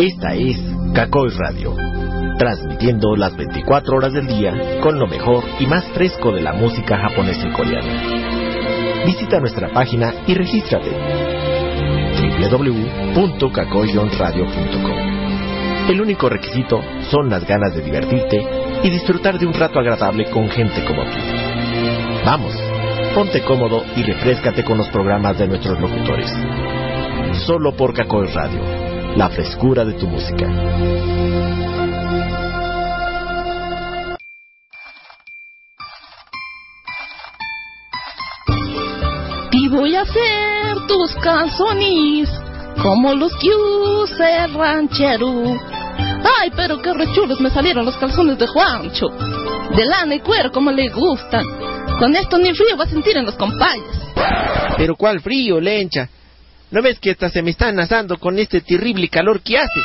[0.00, 0.56] Esta es
[0.94, 1.76] Kakoi Radio,
[2.38, 6.96] transmitiendo las 24 horas del día con lo mejor y más fresco de la música
[6.96, 9.04] japonesa y coreana.
[9.04, 10.90] Visita nuestra página y regístrate
[13.12, 15.90] www.kakoyonradio.com.
[15.90, 16.80] El único requisito
[17.10, 18.42] son las ganas de divertirte
[18.82, 21.10] y disfrutar de un rato agradable con gente como tú.
[22.24, 22.54] Vamos,
[23.14, 26.32] ponte cómodo y refrescate con los programas de nuestros locutores.
[27.44, 30.46] Solo por Kakoi Radio la frescura de tu música.
[39.52, 42.28] Y voy a hacer tus calzones
[42.82, 45.58] como los que usa el ranchero.
[46.40, 49.08] Ay, pero qué rechulos me salieron los calzones de Juancho.
[49.76, 51.44] De lana y cuero como le gustan.
[51.98, 54.00] Con esto ni frío va a sentir en los compayos.
[54.76, 56.08] Pero cuál frío, lencha.
[56.70, 59.80] ¿No ves que hasta se me están asando con este terrible calor que hace?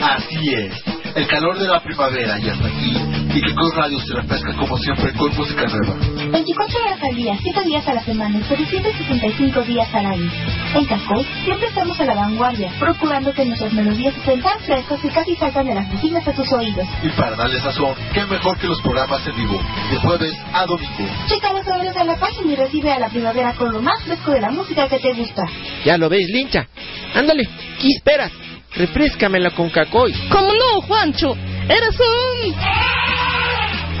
[0.00, 0.72] Así es,
[1.16, 4.78] el calor de la primavera ya está aquí y que con radio se refresca como
[4.78, 5.94] siempre con música nueva.
[6.32, 10.30] 24 horas al día, 7 días a la semana y 365 días al año.
[10.74, 15.08] En Cascos siempre estamos a la vanguardia, procurando que nuestras melodías estén tan frescos y
[15.08, 16.86] casi salgan de las resinas a tus oídos.
[17.02, 21.06] Y para darle sazón, qué mejor que los programas en vivo, de jueves a domingo.
[21.28, 24.30] Checa los horarios de la página y recibe a la primavera con lo más fresco
[24.30, 25.42] de la música que te gusta.
[25.84, 26.68] Ya lo ves, lincha.
[27.14, 27.46] Ándale,
[27.82, 28.32] ¿qué esperas?
[28.74, 30.14] Refrescamela con cacoy.
[30.30, 31.36] ¿Cómo no, Juancho?
[31.68, 33.25] Eres un...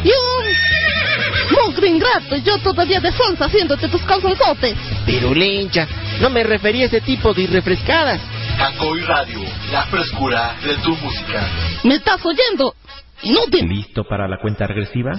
[0.06, 1.66] Y un...
[1.66, 4.76] Mugre ingrato, yo todavía de sonza haciéndote tus calzonzotes.
[5.04, 5.88] Pero lincha,
[6.20, 8.20] no me refería a ese tipo de refrescadas.
[8.56, 9.40] Cacoy Radio,
[9.72, 11.48] la frescura de tu música.
[11.82, 12.74] ¿Me estás oyendo?
[13.22, 13.68] Inútil.
[13.68, 15.12] ¿Listo para la cuenta regresiva?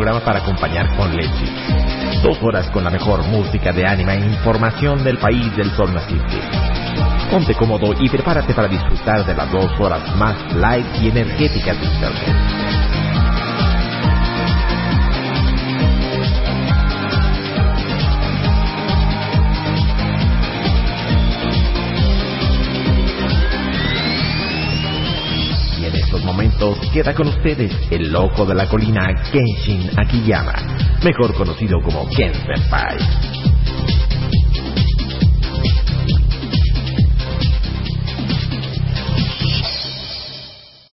[0.00, 1.44] Programa para acompañar con leche.
[2.22, 6.40] Dos horas con la mejor música de anime e información del país del sol naciente.
[7.30, 11.84] Ponte cómodo y prepárate para disfrutar de las dos horas más light y energéticas de
[11.84, 12.89] Internet.
[26.92, 30.54] Queda con ustedes el loco de la colina Kenshin Akiyama,
[31.04, 32.98] mejor conocido como Ken Senpai.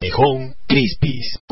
[0.01, 1.44] Nihon Crispis.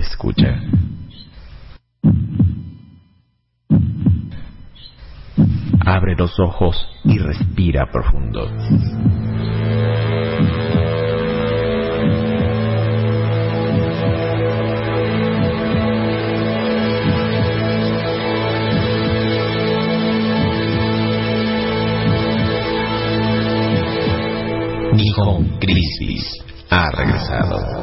[0.00, 0.60] escucha.
[5.86, 8.48] Abre los ojos y respira profundo.
[24.92, 27.79] Nihon Crisis ha regresado.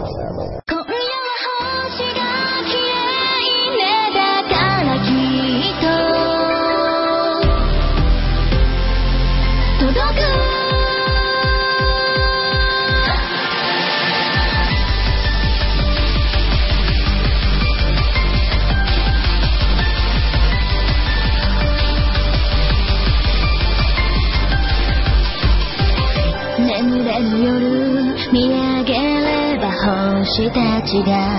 [30.88, 31.37] llegar.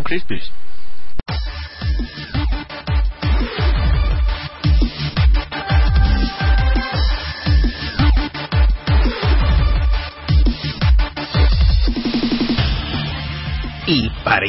[0.00, 0.50] Con Crispis.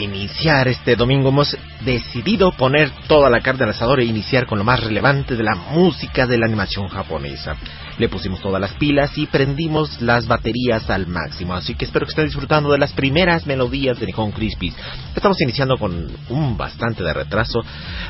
[0.03, 4.63] Iniciar este domingo hemos decidido poner toda la carne al asador e iniciar con lo
[4.63, 7.55] más relevante de la música de la animación japonesa.
[7.97, 12.11] Le pusimos todas las pilas y prendimos las baterías al máximo, así que espero que
[12.11, 14.75] estén disfrutando de las primeras melodías de Nihon Crispis.
[15.15, 17.59] Estamos iniciando con un bastante de retraso,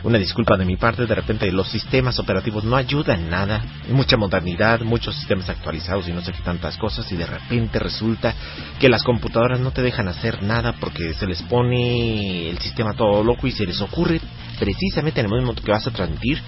[0.04, 4.82] una disculpa de mi parte, de repente los sistemas operativos no ayudan nada, mucha modernidad,
[4.82, 8.34] muchos sistemas actualizados y no sé qué tantas cosas y de repente resulta
[8.80, 13.24] que las computadoras no te dejan hacer nada porque se les pone el sistema todo
[13.24, 14.20] loco y se les ocurre
[14.60, 16.42] precisamente en el momento que vas a transmitir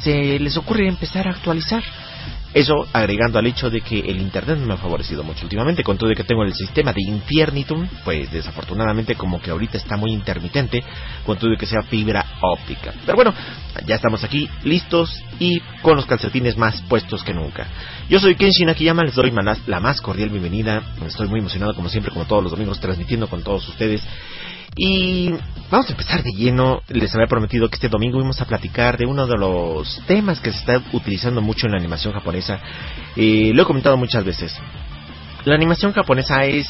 [0.00, 1.82] se les ocurre empezar a actualizar
[2.56, 6.08] eso agregando al hecho de que el internet me ha favorecido mucho últimamente, con todo
[6.08, 10.82] de que tengo el sistema de Infiernitum, pues desafortunadamente como que ahorita está muy intermitente,
[11.26, 12.94] con todo de que sea fibra óptica.
[13.04, 13.34] Pero bueno,
[13.86, 17.66] ya estamos aquí listos y con los calcetines más puestos que nunca.
[18.08, 19.30] Yo soy Kenshin Akiyama, les doy
[19.66, 20.82] la más cordial bienvenida.
[21.06, 24.02] Estoy muy emocionado como siempre, como todos los domingos, transmitiendo con todos ustedes.
[24.78, 25.30] Y
[25.70, 26.82] vamos a empezar de lleno.
[26.88, 30.52] Les había prometido que este domingo íbamos a platicar de uno de los temas que
[30.52, 32.60] se está utilizando mucho en la animación japonesa.
[33.16, 34.54] Eh, lo he comentado muchas veces.
[35.46, 36.66] La animación japonesa es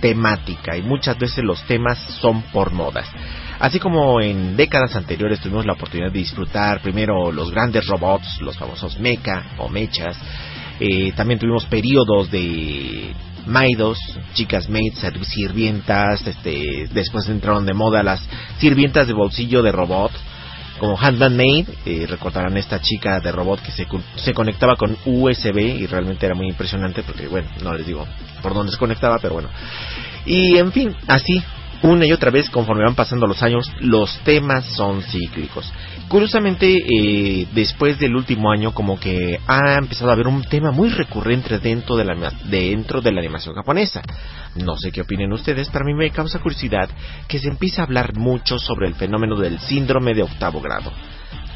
[0.00, 3.06] temática y muchas veces los temas son por modas.
[3.60, 8.56] Así como en décadas anteriores tuvimos la oportunidad de disfrutar primero los grandes robots, los
[8.56, 10.16] famosos mecha o mechas,
[10.80, 13.12] eh, también tuvimos periodos de
[13.46, 13.98] maidos,
[14.34, 18.20] chicas maids, sirvientas, este, después entraron de moda las
[18.58, 20.12] sirvientas de bolsillo de robot,
[20.78, 25.58] como Handman Maid, eh, recordarán esta chica de robot que se, se conectaba con USB
[25.58, 28.04] y realmente era muy impresionante porque, bueno, no les digo
[28.42, 29.48] por dónde se conectaba, pero bueno.
[30.26, 31.40] Y en fin, así,
[31.82, 35.72] una y otra vez, conforme van pasando los años, los temas son cíclicos.
[36.08, 40.90] Curiosamente, eh, después del último año, como que ha empezado a haber un tema muy
[40.90, 44.02] recurrente dentro de la, dentro de la animación japonesa.
[44.56, 46.90] No sé qué opinen ustedes, pero a mí me causa curiosidad
[47.26, 50.92] que se empiece a hablar mucho sobre el fenómeno del síndrome de octavo grado.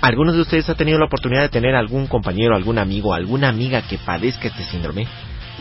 [0.01, 3.83] ¿Algunos de ustedes ha tenido la oportunidad de tener algún compañero, algún amigo, alguna amiga
[3.83, 5.07] que padezca este síndrome?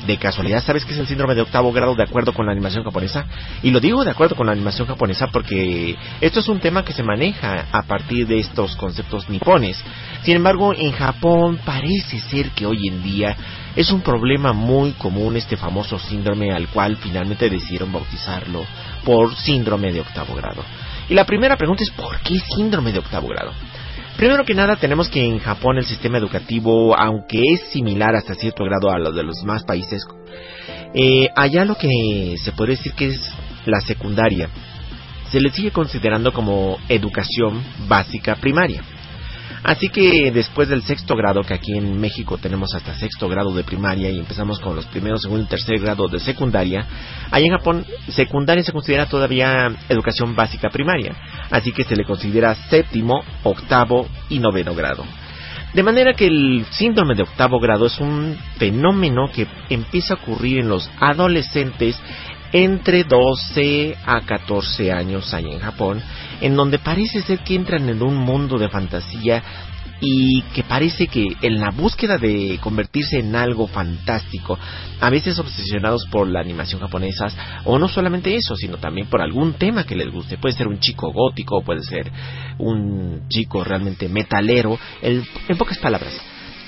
[0.06, 2.84] ¿De casualidad sabes qué es el síndrome de octavo grado de acuerdo con la animación
[2.84, 3.26] japonesa?
[3.64, 6.94] Y lo digo de acuerdo con la animación japonesa porque esto es un tema que
[6.94, 9.84] se maneja a partir de estos conceptos nipones.
[10.22, 13.36] Sin embargo, en Japón parece ser que hoy en día
[13.76, 18.64] es un problema muy común este famoso síndrome al cual finalmente decidieron bautizarlo
[19.04, 20.64] por síndrome de octavo grado.
[21.10, 23.54] Y la primera pregunta es ¿por qué síndrome de octavo grado?
[24.18, 28.64] Primero que nada tenemos que en Japón el sistema educativo, aunque es similar hasta cierto
[28.64, 30.06] grado a lo de los demás países,
[30.94, 33.20] eh, allá lo que se puede decir que es
[33.66, 34.50] la secundaria,
[35.30, 38.84] se le sigue considerando como educación básica primaria.
[39.66, 43.64] Así que después del sexto grado, que aquí en México tenemos hasta sexto grado de
[43.64, 46.86] primaria y empezamos con los primeros, segundo y tercer grado de secundaria,
[47.32, 51.16] allá en Japón secundaria se considera todavía educación básica primaria,
[51.50, 55.04] así que se le considera séptimo, octavo y noveno grado.
[55.74, 60.60] De manera que el síndrome de octavo grado es un fenómeno que empieza a ocurrir
[60.60, 62.00] en los adolescentes
[62.56, 66.02] entre 12 a 14 años allá en Japón,
[66.40, 69.44] en donde parece ser que entran en un mundo de fantasía
[70.00, 74.58] y que parece que en la búsqueda de convertirse en algo fantástico,
[75.02, 77.28] a veces obsesionados por la animación japonesa,
[77.66, 80.80] o no solamente eso, sino también por algún tema que les guste, puede ser un
[80.80, 82.10] chico gótico, puede ser
[82.58, 86.14] un chico realmente metalero, el- en pocas palabras,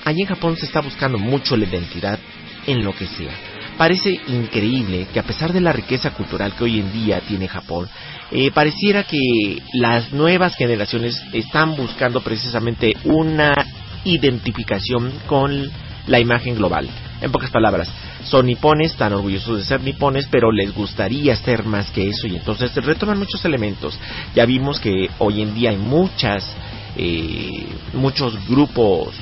[0.04, 2.18] allí en Japón se está buscando mucho la identidad
[2.66, 3.32] en lo que sea.
[3.78, 7.88] Parece increíble que a pesar de la riqueza cultural que hoy en día tiene Japón,
[8.32, 13.54] eh, pareciera que las nuevas generaciones están buscando precisamente una
[14.02, 15.70] identificación con
[16.08, 16.88] la imagen global.
[17.20, 17.88] En pocas palabras,
[18.24, 22.34] son nipones, están orgullosos de ser nipones, pero les gustaría ser más que eso y
[22.34, 23.96] entonces retoman muchos elementos.
[24.34, 26.44] Ya vimos que hoy en día hay muchas,
[26.96, 29.14] eh, muchos grupos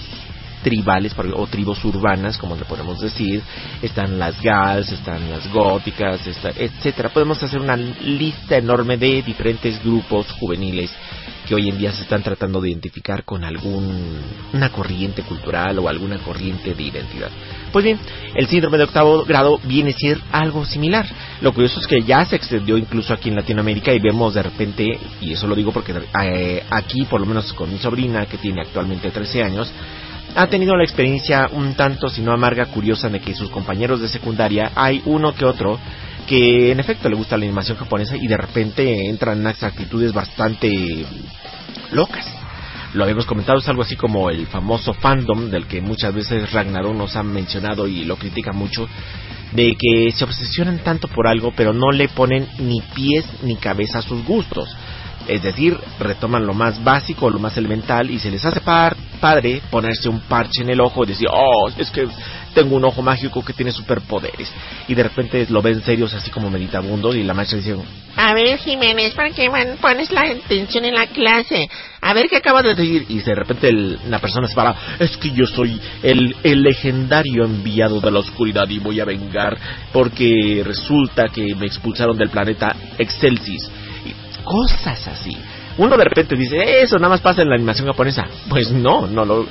[0.62, 3.42] tribales o tribus urbanas, como le podemos decir,
[3.82, 7.08] están las gals, están las góticas, está- etcétera.
[7.10, 10.90] Podemos hacer una lista enorme de diferentes grupos juveniles
[11.46, 16.18] que hoy en día se están tratando de identificar con alguna corriente cultural o alguna
[16.18, 17.30] corriente de identidad.
[17.72, 17.98] Pues bien,
[18.34, 21.06] el síndrome de octavo grado viene a ser algo similar.
[21.42, 24.98] Lo curioso es que ya se extendió incluso aquí en Latinoamérica y vemos de repente,
[25.20, 28.62] y eso lo digo porque eh, aquí, por lo menos con mi sobrina que tiene
[28.62, 29.70] actualmente 13 años,
[30.36, 34.08] ha tenido la experiencia un tanto, si no amarga, curiosa de que sus compañeros de
[34.08, 35.78] secundaria hay uno que otro
[36.26, 40.12] que en efecto le gusta la animación japonesa y de repente entran en unas actitudes
[40.12, 41.06] bastante
[41.92, 42.26] locas.
[42.92, 46.94] Lo habíamos comentado, es algo así como el famoso fandom del que muchas veces Ragnarok
[46.94, 48.86] nos ha mencionado y lo critica mucho,
[49.52, 54.00] de que se obsesionan tanto por algo pero no le ponen ni pies ni cabeza
[54.00, 54.68] a sus gustos.
[55.28, 59.62] Es decir, retoman lo más básico, lo más elemental y se les hace par- padre
[59.70, 62.06] ponerse un parche en el ojo y decir, oh, es que
[62.54, 64.50] tengo un ojo mágico que tiene superpoderes.
[64.88, 67.76] Y de repente lo ven serios así como meditabundos y la maestra dice,
[68.16, 71.68] A ver, Jiménez, ¿para qué man- pones la atención en la clase?
[72.00, 73.04] A ver qué acabo de decir.
[73.08, 77.44] y de repente el- la persona se para, es que yo soy el, el legendario
[77.44, 79.56] enviado de la oscuridad y voy a vengar
[79.92, 83.68] porque resulta que me expulsaron del planeta Excelsis.
[84.46, 85.36] Cosas así.
[85.76, 88.24] Uno de repente dice, eso nada más pasa en la animación japonesa.
[88.48, 89.44] Pues no, no lo,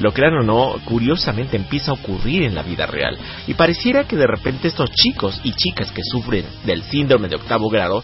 [0.00, 3.16] lo crean o no, curiosamente empieza a ocurrir en la vida real.
[3.46, 7.70] Y pareciera que de repente estos chicos y chicas que sufren del síndrome de octavo
[7.70, 8.02] grado,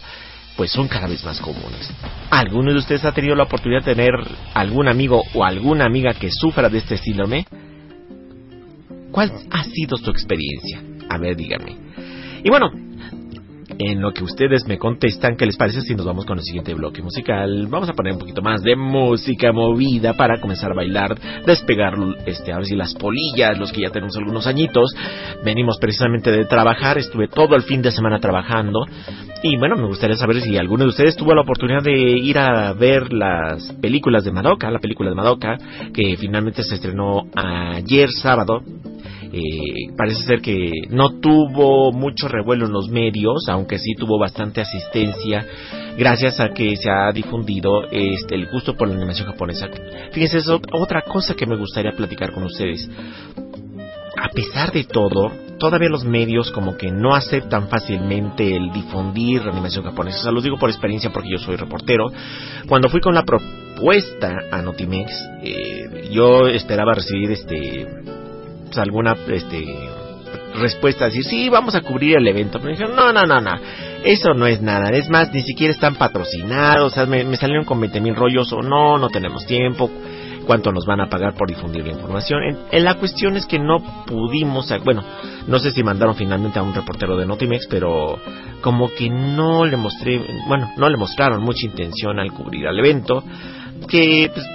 [0.55, 1.91] pues son cada vez más comunes.
[2.29, 4.11] ¿Alguno de ustedes ha tenido la oportunidad de tener
[4.53, 7.45] algún amigo o alguna amiga que sufra de este síndrome?
[9.11, 10.81] ¿Cuál ha sido su experiencia?
[11.09, 11.75] A ver, díganme.
[12.43, 12.71] Y bueno,
[13.79, 16.73] en lo que ustedes me contestan, ¿qué les parece si nos vamos con el siguiente
[16.73, 17.67] bloque musical?
[17.69, 21.93] Vamos a poner un poquito más de música movida para comenzar a bailar, despegar,
[22.25, 24.93] este, a ver si las polillas, los que ya tenemos algunos añitos.
[25.45, 28.81] Venimos precisamente de trabajar, estuve todo el fin de semana trabajando.
[29.43, 32.73] Y bueno, me gustaría saber si alguno de ustedes tuvo la oportunidad de ir a
[32.73, 35.57] ver las películas de Madoka, la película de Madoka,
[35.93, 38.61] que finalmente se estrenó ayer sábado.
[39.31, 44.59] Eh, parece ser que no tuvo mucho revuelo en los medios, aunque sí tuvo bastante
[44.61, 45.45] asistencia,
[45.97, 49.67] gracias a que se ha difundido este, el gusto por la animación japonesa.
[50.11, 52.89] Fíjense, es ot- otra cosa que me gustaría platicar con ustedes.
[54.21, 59.51] A pesar de todo, todavía los medios como que no aceptan fácilmente el difundir la
[59.51, 60.19] animación japonesa.
[60.19, 62.05] O sea, los digo por experiencia porque yo soy reportero.
[62.67, 65.11] Cuando fui con la propuesta a Notimex,
[65.43, 67.87] eh, yo esperaba recibir este
[68.69, 69.65] pues, alguna este
[70.59, 73.51] respuesta decir sí vamos a cubrir el evento me dijeron no no no no
[74.03, 74.91] eso no es nada.
[74.91, 78.61] Es más ni siquiera están patrocinados o sea me, salieron con 20 mil rollos o
[78.61, 79.89] no no tenemos tiempo
[80.45, 83.59] cuánto nos van a pagar por difundir la información en, en la cuestión es que
[83.59, 85.03] no pudimos bueno
[85.47, 88.19] no sé si mandaron finalmente a un reportero de Notimex pero
[88.61, 93.23] como que no le mostré bueno no le mostraron mucha intención al cubrir el evento
[93.87, 94.45] que pues,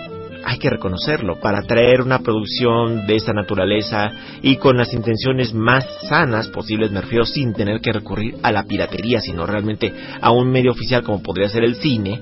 [0.44, 5.86] hay que reconocerlo, para traer una producción de esta naturaleza y con las intenciones más
[6.08, 10.50] sanas posibles, me refiero sin tener que recurrir a la piratería, sino realmente a un
[10.50, 12.20] medio oficial como podría ser el cine,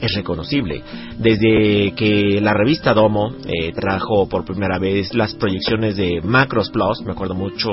[0.00, 0.82] es reconocible.
[1.18, 7.02] Desde que la revista Domo eh, trajo por primera vez las proyecciones de Macros Plus,
[7.04, 7.68] me acuerdo mucho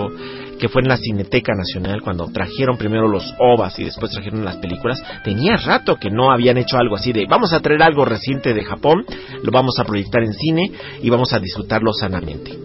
[0.59, 4.57] que fue en la Cineteca Nacional cuando trajeron primero los OVAs y después trajeron las
[4.57, 8.53] películas, tenía rato que no habían hecho algo así de vamos a traer algo reciente
[8.53, 9.05] de Japón,
[9.43, 12.57] lo vamos a proyectar en cine y vamos a disfrutarlo sanamente.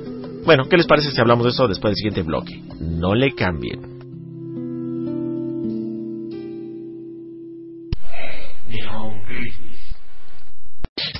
[0.44, 2.62] Bueno, ¿qué les parece si hablamos de eso después del siguiente bloque?
[2.80, 4.00] No le cambien.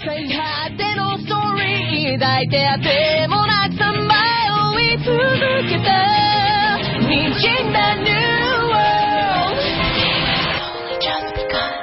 [0.05, 0.37] 最果
[0.77, 5.07] てのストーリー抱いてあてもなくさまよい続
[5.69, 5.91] けた
[6.99, 8.09] 滲んだ New
[8.71, 11.73] World Only just begun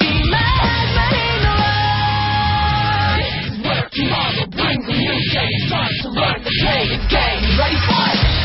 [0.00, 1.48] 今始まりの
[3.14, 7.42] Life Where tomorrow brings a new day It's time to learn to play the game
[7.58, 8.41] Ready for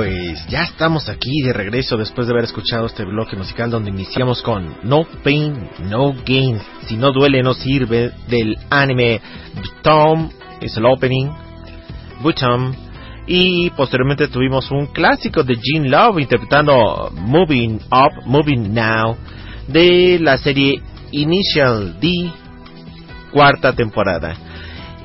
[0.00, 4.40] Pues ya estamos aquí de regreso después de haber escuchado este bloque musical donde iniciamos
[4.40, 6.58] con No Pain, No Gain.
[6.86, 9.20] Si no duele, no sirve del anime
[9.82, 10.30] Tom
[10.62, 11.28] es el opening,
[12.22, 12.72] Butom.
[13.26, 19.18] Y posteriormente tuvimos un clásico de Gene Love interpretando Moving Up, Moving Now
[19.68, 22.32] de la serie Initial D,
[23.32, 24.49] cuarta temporada.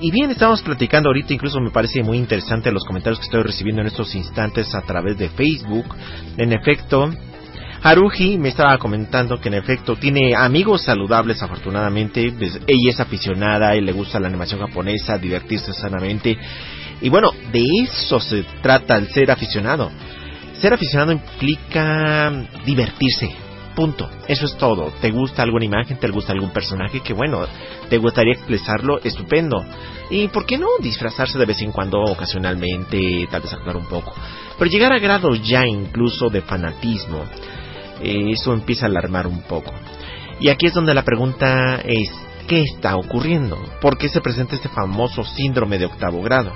[0.01, 3.81] Y bien, estamos platicando ahorita, incluso me parece muy interesante los comentarios que estoy recibiendo
[3.81, 5.85] en estos instantes a través de Facebook.
[6.37, 7.09] En efecto,
[7.81, 13.75] Haruji me estaba comentando que en efecto tiene amigos saludables afortunadamente, pues, ella es aficionada
[13.75, 16.37] y le gusta la animación japonesa, divertirse sanamente.
[17.01, 19.91] Y bueno, de eso se trata el ser aficionado.
[20.59, 22.33] Ser aficionado implica
[22.65, 23.33] divertirse,
[23.75, 24.09] punto.
[24.27, 24.91] Eso es todo.
[25.01, 25.97] ¿Te gusta alguna imagen?
[25.97, 27.01] ¿Te gusta algún personaje?
[27.01, 27.45] Que bueno,
[27.89, 29.63] te gustaría expresarlo, estupendo.
[30.09, 34.13] Y por qué no disfrazarse de vez en cuando, ocasionalmente, tal vez actuar un poco.
[34.57, 37.25] Pero llegar a grado ya incluso de fanatismo,
[38.01, 39.71] eh, eso empieza a alarmar un poco.
[40.39, 42.11] Y aquí es donde la pregunta es,
[42.47, 43.57] ¿qué está ocurriendo?
[43.81, 46.51] ¿Por qué se presenta este famoso síndrome de octavo grado?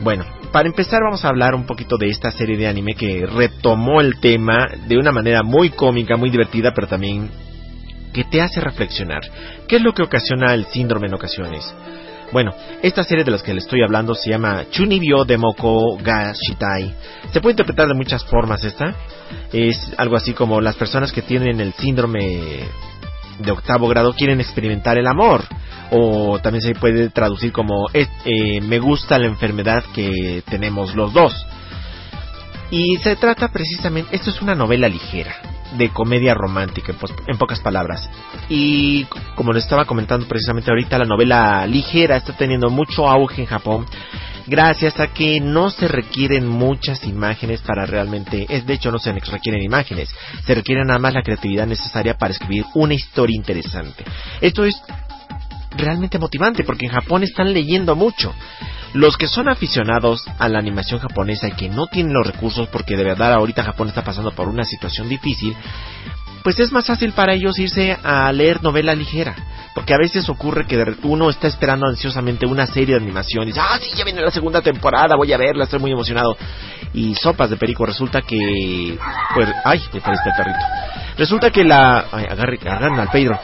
[0.00, 4.00] Bueno, para empezar vamos a hablar un poquito de esta serie de anime que retomó
[4.00, 7.30] el tema de una manera muy cómica, muy divertida, pero también
[8.14, 9.20] que te hace reflexionar.
[9.68, 11.74] ¿Qué es lo que ocasiona el síndrome en ocasiones?
[12.32, 16.94] Bueno, esta serie de las que le estoy hablando se llama Chunibyo Demoko ga Shitai.
[17.32, 18.94] Se puede interpretar de muchas formas esta.
[19.52, 22.60] Es algo así como las personas que tienen el síndrome
[23.40, 25.44] de octavo grado quieren experimentar el amor.
[25.90, 31.34] O también se puede traducir como eh, me gusta la enfermedad que tenemos los dos.
[32.70, 35.34] Y se trata precisamente, esto es una novela ligera,
[35.76, 36.94] de comedia romántica,
[37.26, 38.08] en pocas palabras.
[38.48, 43.48] Y como les estaba comentando precisamente ahorita, la novela ligera está teniendo mucho auge en
[43.48, 43.86] Japón,
[44.50, 49.12] gracias a que no se requieren muchas imágenes para realmente, es de hecho no se
[49.12, 50.10] requieren imágenes,
[50.44, 54.04] se requiere nada más la creatividad necesaria para escribir una historia interesante.
[54.40, 54.74] Esto es
[55.76, 58.34] realmente motivante porque en Japón están leyendo mucho.
[58.92, 62.96] Los que son aficionados a la animación japonesa y que no tienen los recursos porque
[62.96, 65.56] de verdad ahorita Japón está pasando por una situación difícil,
[66.42, 69.34] pues es más fácil para ellos irse a leer novela ligera.
[69.74, 73.46] Porque a veces ocurre que de- uno está esperando ansiosamente una serie de animación y
[73.48, 76.36] dice, ah, sí, ya viene la segunda temporada, voy a verla, estoy muy emocionado.
[76.92, 78.98] Y sopas de perico, resulta que...
[79.34, 80.58] Pues, ay, me parece el perrito.
[81.16, 82.04] Resulta que la...
[82.10, 83.38] Ay, agarre, agarren al Pedro.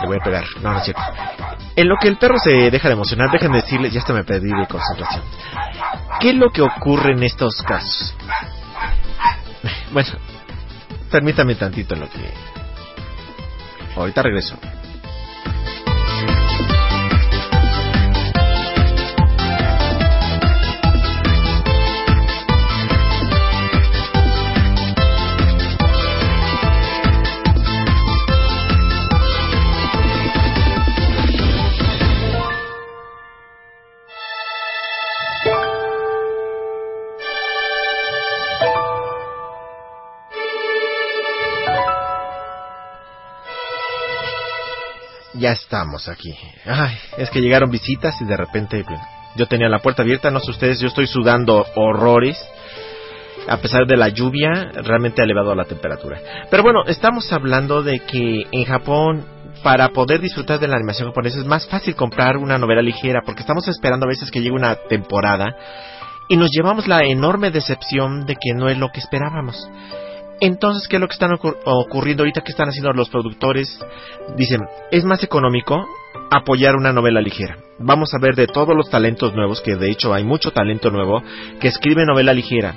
[0.00, 0.44] Le voy a pegar.
[0.62, 1.02] No, no es cierto.
[1.76, 4.48] En lo que el perro se deja de emocionar, déjenme decirles, ya hasta me perdí
[4.48, 5.22] de concentración.
[6.20, 8.14] ¿Qué es lo que ocurre en estos casos?
[9.92, 10.08] Bueno,
[11.12, 12.32] permítame tantito en lo que...
[13.94, 14.56] Ahorita regreso.
[45.52, 46.34] Estamos aquí.
[46.64, 48.98] Ay, es que llegaron visitas y de repente pues,
[49.36, 52.38] yo tenía la puerta abierta, no sé ustedes, yo estoy sudando horrores.
[53.48, 56.20] A pesar de la lluvia, realmente ha elevado la temperatura.
[56.48, 59.26] Pero bueno, estamos hablando de que en Japón,
[59.64, 63.40] para poder disfrutar de la animación japonesa, es más fácil comprar una novela ligera, porque
[63.40, 65.56] estamos esperando a veces que llegue una temporada
[66.28, 69.68] y nos llevamos la enorme decepción de que no es lo que esperábamos.
[70.44, 72.40] Entonces, ¿qué es lo que están ocur- ocurriendo ahorita?
[72.40, 73.78] ¿Qué están haciendo los productores?
[74.36, 75.86] Dicen, es más económico
[76.32, 77.58] apoyar una novela ligera.
[77.78, 81.22] Vamos a ver de todos los talentos nuevos, que de hecho hay mucho talento nuevo,
[81.60, 82.74] que escribe novela ligera.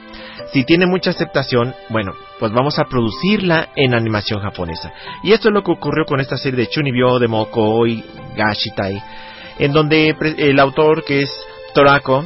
[0.53, 4.93] Si tiene mucha aceptación, bueno, pues vamos a producirla en animación japonesa.
[5.23, 8.03] Y esto es lo que ocurrió con esta serie de Chunibyo de Moko y
[8.37, 9.01] Gashitai,
[9.57, 11.31] en donde el autor que es
[11.73, 12.25] Torako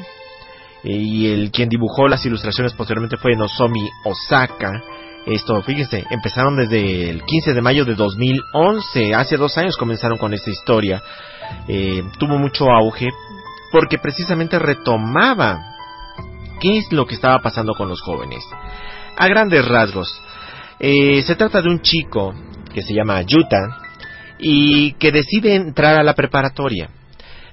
[0.84, 4.84] y el quien dibujó las ilustraciones posteriormente fue Nozomi Osaka.
[5.30, 9.14] Esto, fíjense, empezaron desde el 15 de mayo de 2011.
[9.14, 11.04] Hace dos años comenzaron con esta historia.
[11.68, 13.10] Eh, tuvo mucho auge
[13.72, 15.60] porque precisamente retomaba
[16.60, 18.44] qué es lo que estaba pasando con los jóvenes.
[19.18, 20.20] A grandes rasgos,
[20.80, 22.34] eh, se trata de un chico
[22.74, 23.82] que se llama Yuta
[24.40, 26.90] y que decide entrar a la preparatoria.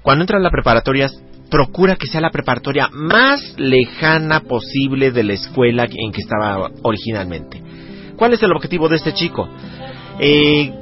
[0.01, 1.09] Cuando entra a la preparatoria,
[1.51, 7.63] procura que sea la preparatoria más lejana posible de la escuela en que estaba originalmente.
[8.17, 9.49] ¿Cuál es el objetivo de este chico?
[10.19, 10.73] Eh,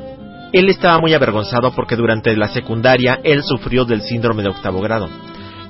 [0.52, 5.08] él estaba muy avergonzado porque durante la secundaria él sufrió del síndrome de octavo grado.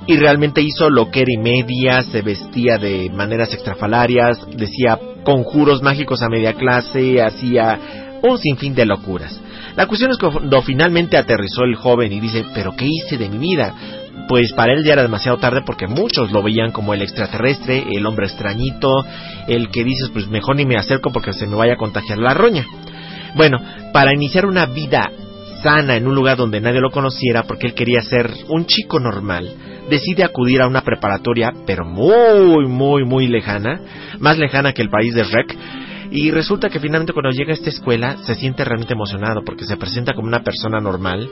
[0.07, 5.81] y realmente hizo lo que era y media, se vestía de maneras extrafalarias, decía conjuros
[5.81, 7.79] mágicos a media clase, hacía
[8.21, 9.41] un sinfín de locuras.
[9.75, 13.37] La cuestión es cuando finalmente aterrizó el joven y dice, pero ¿qué hice de mi
[13.37, 13.73] vida?
[14.27, 18.05] Pues para él ya era demasiado tarde porque muchos lo veían como el extraterrestre, el
[18.05, 19.05] hombre extrañito,
[19.47, 22.33] el que dices, pues mejor ni me acerco porque se me vaya a contagiar la
[22.33, 22.65] roña.
[23.35, 23.59] Bueno,
[23.93, 25.11] para iniciar una vida
[25.61, 29.51] sana en un lugar donde nadie lo conociera porque él quería ser un chico normal,
[29.89, 33.81] decide acudir a una preparatoria, pero muy, muy, muy lejana,
[34.19, 35.55] más lejana que el país de Rec,
[36.11, 39.75] y resulta que finalmente cuando llega a esta escuela se siente realmente emocionado porque se
[39.75, 41.29] presenta como una persona normal,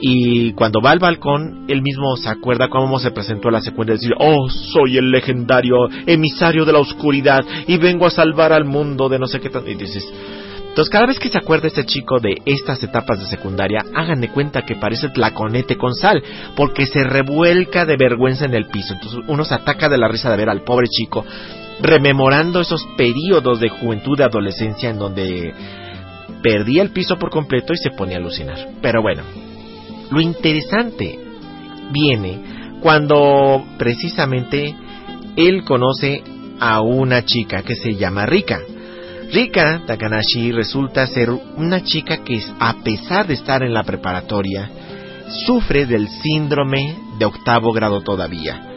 [0.00, 3.98] y cuando va al balcón, él mismo se acuerda cómo se presentó la secuencia de
[3.98, 5.76] decir, oh, soy el legendario
[6.06, 9.70] emisario de la oscuridad y vengo a salvar al mundo de no sé qué tanto.
[9.70, 10.06] Y dices,
[10.68, 14.28] entonces, cada vez que se acuerda este chico de estas etapas de secundaria, hagan de
[14.28, 16.22] cuenta que parece tlaconete con sal,
[16.54, 18.92] porque se revuelca de vergüenza en el piso.
[18.92, 21.24] Entonces, uno se ataca de la risa de ver al pobre chico
[21.80, 25.54] rememorando esos periodos de juventud, de adolescencia, en donde
[26.42, 28.68] perdía el piso por completo y se ponía a alucinar.
[28.82, 29.22] Pero bueno,
[30.10, 31.18] lo interesante
[31.92, 34.74] viene cuando precisamente
[35.36, 36.22] él conoce
[36.60, 38.60] a una chica que se llama Rika.
[39.32, 44.70] Rika Takanashi resulta ser una chica que, a pesar de estar en la preparatoria,
[45.46, 48.72] sufre del síndrome de octavo grado todavía.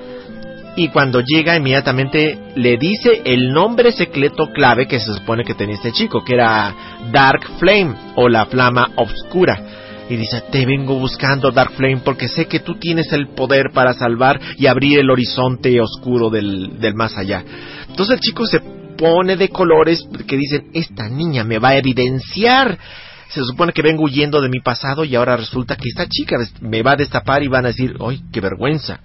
[0.76, 5.76] Y cuando llega inmediatamente le dice el nombre secreto clave que se supone que tenía
[5.76, 6.74] este chico, que era
[7.12, 9.62] Dark Flame o la flama oscura.
[10.10, 13.94] Y dice, te vengo buscando Dark Flame porque sé que tú tienes el poder para
[13.94, 17.44] salvar y abrir el horizonte oscuro del, del más allá.
[17.88, 18.60] Entonces el chico se
[18.98, 22.78] pone de colores que dicen, esta niña me va a evidenciar.
[23.30, 26.82] Se supone que vengo huyendo de mi pasado y ahora resulta que esta chica me
[26.82, 29.00] va a destapar y van a decir, ¡ay, qué vergüenza!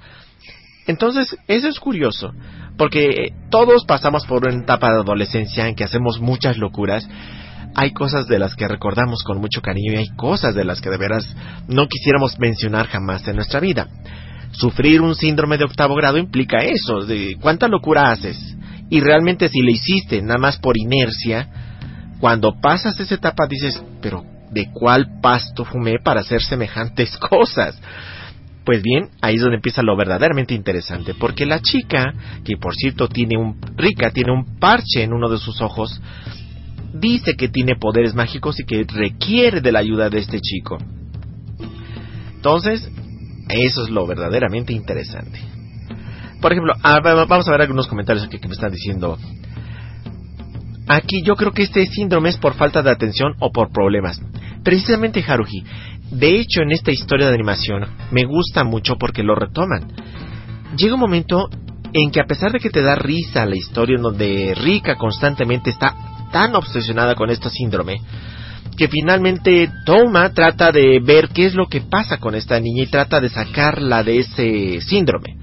[0.86, 2.32] Entonces, eso es curioso,
[2.76, 7.08] porque todos pasamos por una etapa de adolescencia en que hacemos muchas locuras.
[7.74, 10.90] Hay cosas de las que recordamos con mucho cariño y hay cosas de las que
[10.90, 11.34] de veras
[11.66, 13.88] no quisiéramos mencionar jamás en nuestra vida.
[14.52, 18.38] Sufrir un síndrome de octavo grado implica eso, de cuánta locura haces.
[18.90, 21.48] Y realmente si le hiciste nada más por inercia,
[22.20, 24.22] cuando pasas esa etapa dices, pero
[24.52, 27.80] ¿de cuál pasto fumé para hacer semejantes cosas?
[28.64, 32.14] Pues bien, ahí es donde empieza lo verdaderamente interesante, porque la chica,
[32.44, 36.00] que por cierto tiene un rica, tiene un parche en uno de sus ojos,
[36.94, 40.78] dice que tiene poderes mágicos y que requiere de la ayuda de este chico.
[42.36, 42.88] Entonces,
[43.48, 45.40] eso es lo verdaderamente interesante.
[46.40, 49.18] Por ejemplo, ah, vamos a ver algunos comentarios aquí que me están diciendo.
[50.86, 54.20] Aquí yo creo que este síndrome es por falta de atención o por problemas.
[54.62, 55.64] Precisamente Haruhi,
[56.10, 59.88] de hecho en esta historia de animación me gusta mucho porque lo retoman.
[60.76, 61.48] Llega un momento
[61.92, 65.70] en que a pesar de que te da risa la historia en donde Rika constantemente
[65.70, 68.00] está tan obsesionada con este síndrome,
[68.76, 72.88] que finalmente Toma trata de ver qué es lo que pasa con esta niña y
[72.88, 75.36] trata de sacarla de ese síndrome.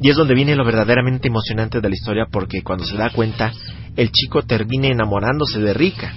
[0.00, 3.52] Y es donde viene lo verdaderamente emocionante de la historia porque cuando se da cuenta,
[3.94, 6.12] el chico termina enamorándose de Rika.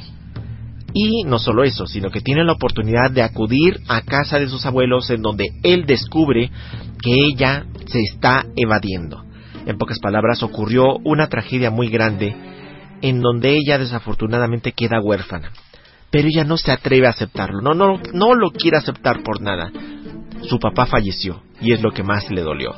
[0.91, 4.65] Y no solo eso, sino que tiene la oportunidad de acudir a casa de sus
[4.65, 6.49] abuelos en donde él descubre
[6.99, 9.23] que ella se está evadiendo.
[9.67, 12.54] En pocas palabras, ocurrió una tragedia muy grande
[13.05, 15.51] en donde ella desafortunadamente queda huérfana.
[16.09, 19.71] Pero ella no se atreve a aceptarlo, no, no, no lo quiere aceptar por nada.
[20.41, 22.73] Su papá falleció y es lo que más le dolió.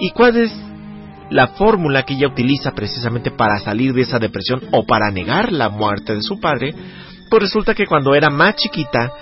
[0.00, 0.52] ¿Y cuál es
[1.28, 5.68] la fórmula que ella utiliza precisamente para salir de esa depresión o para negar la
[5.68, 6.74] muerte de su padre?
[7.28, 9.12] Pues resulta que cuando era más chiquita,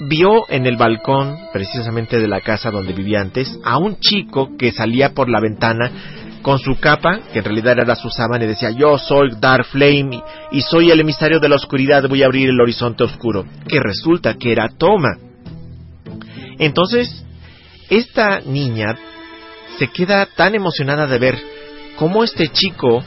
[0.00, 4.72] vio en el balcón precisamente de la casa donde vivía antes a un chico que
[4.72, 8.70] salía por la ventana con su capa, que en realidad era su sábana, y decía,
[8.70, 10.22] yo soy Dark Flame
[10.52, 14.34] y soy el emisario de la oscuridad, voy a abrir el horizonte oscuro, que resulta
[14.34, 15.18] que era Toma.
[16.60, 17.26] Entonces,
[17.90, 18.96] esta niña
[19.76, 21.36] se queda tan emocionada de ver
[21.96, 23.02] cómo este chico,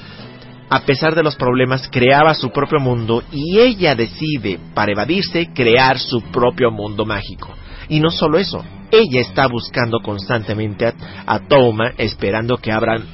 [0.69, 5.97] a pesar de los problemas, creaba su propio mundo y ella decide, para evadirse, crear
[5.97, 7.55] su propio mundo mágico.
[7.87, 10.93] Y no solo eso, ella está buscando constantemente a,
[11.25, 13.05] a Toma, esperando que abran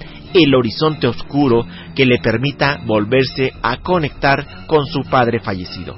[0.44, 1.66] el horizonte oscuro
[1.96, 5.96] que le permita volverse a conectar con su padre fallecido.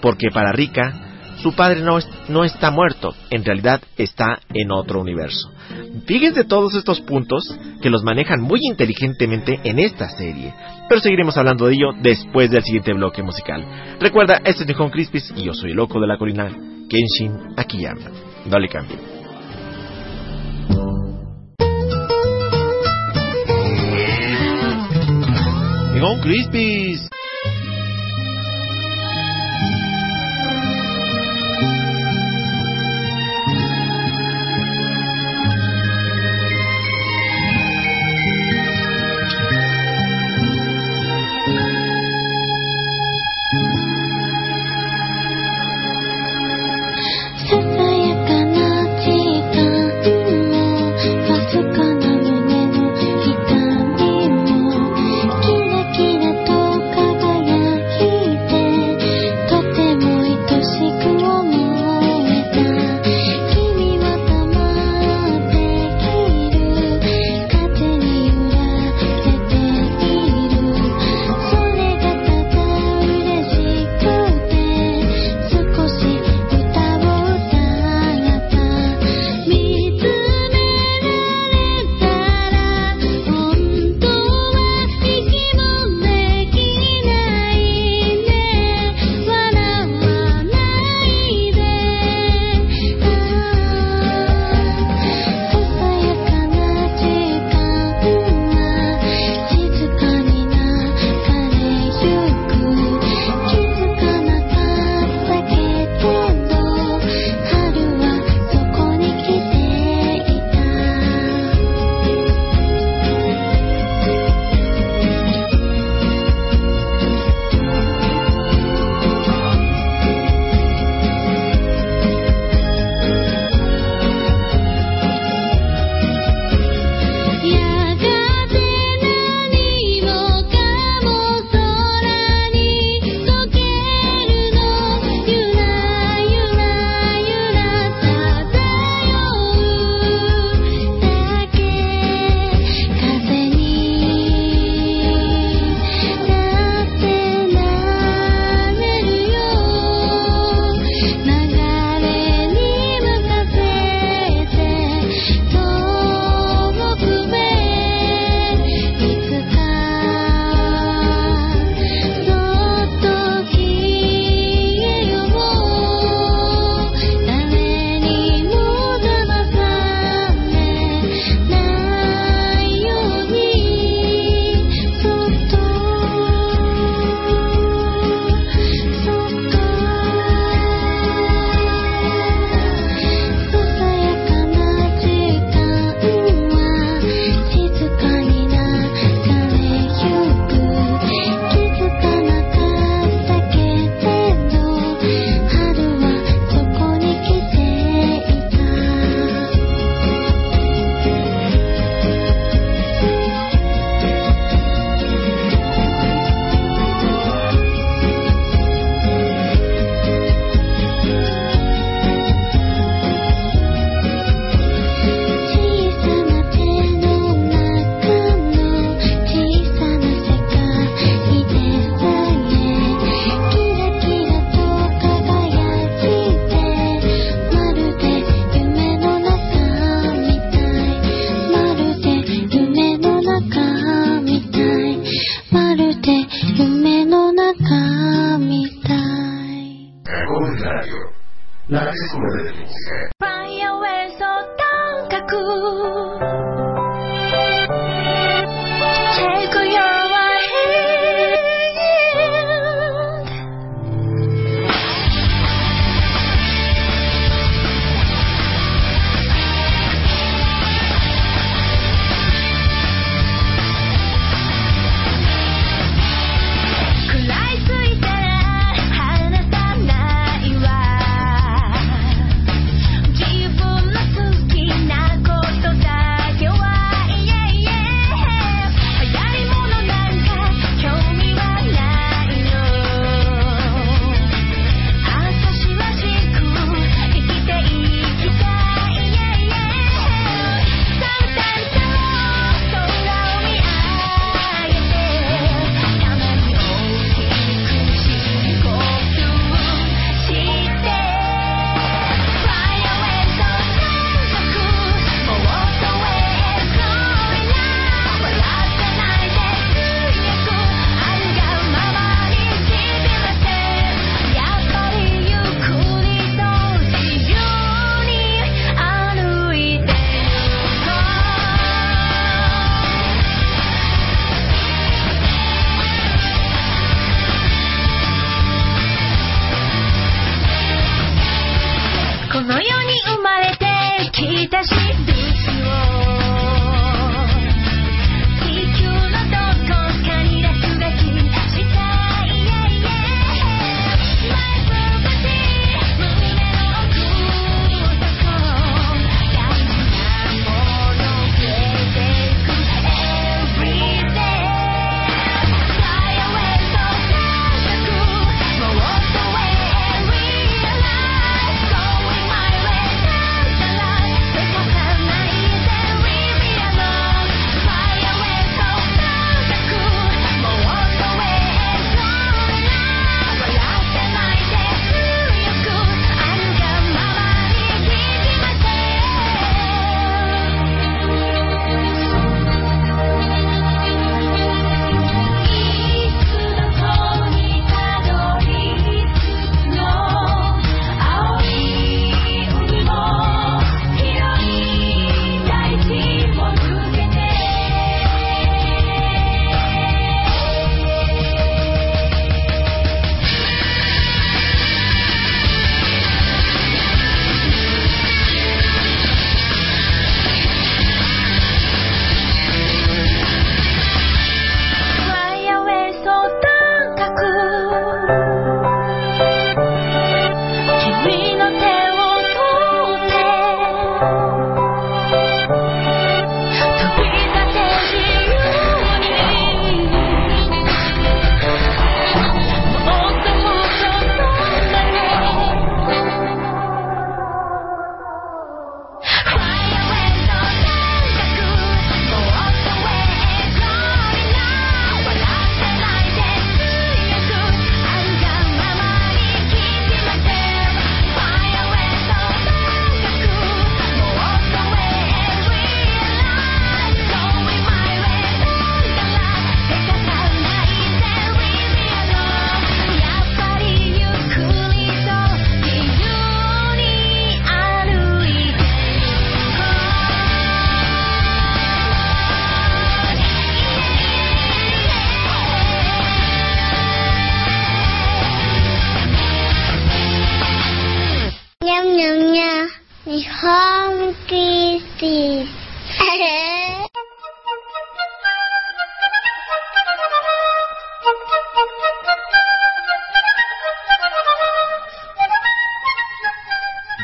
[0.00, 1.06] Porque para Rika,
[1.42, 5.50] su padre no, es- no está muerto, en realidad está en otro universo.
[6.06, 7.42] Fíjense todos estos puntos
[7.80, 10.52] que los manejan muy inteligentemente en esta serie,
[10.88, 13.64] pero seguiremos hablando de ello después del siguiente bloque musical.
[14.00, 16.48] Recuerda, este es Nihon Crispis y yo soy el loco de la colina,
[16.88, 18.10] Kenshin Akiyama.
[18.46, 19.19] No le cambie.
[26.00, 27.19] Rincón Crispis.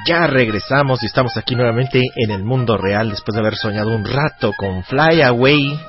[0.06, 4.04] Ya regresamos y estamos aquí nuevamente en el mundo real después de haber soñado un
[4.04, 5.80] rato con Fly Away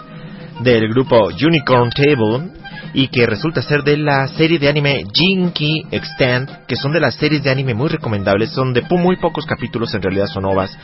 [0.62, 2.50] del grupo Unicorn Table
[2.96, 7.14] y que resulta ser de la serie de anime Jinky Extend, que son de las
[7.14, 10.76] series de anime muy recomendables, son de muy pocos capítulos, en realidad son ovas.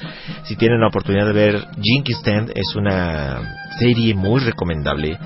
[0.43, 5.17] Si tienen la oportunidad de ver Jinky Extend, es una serie muy recomendable.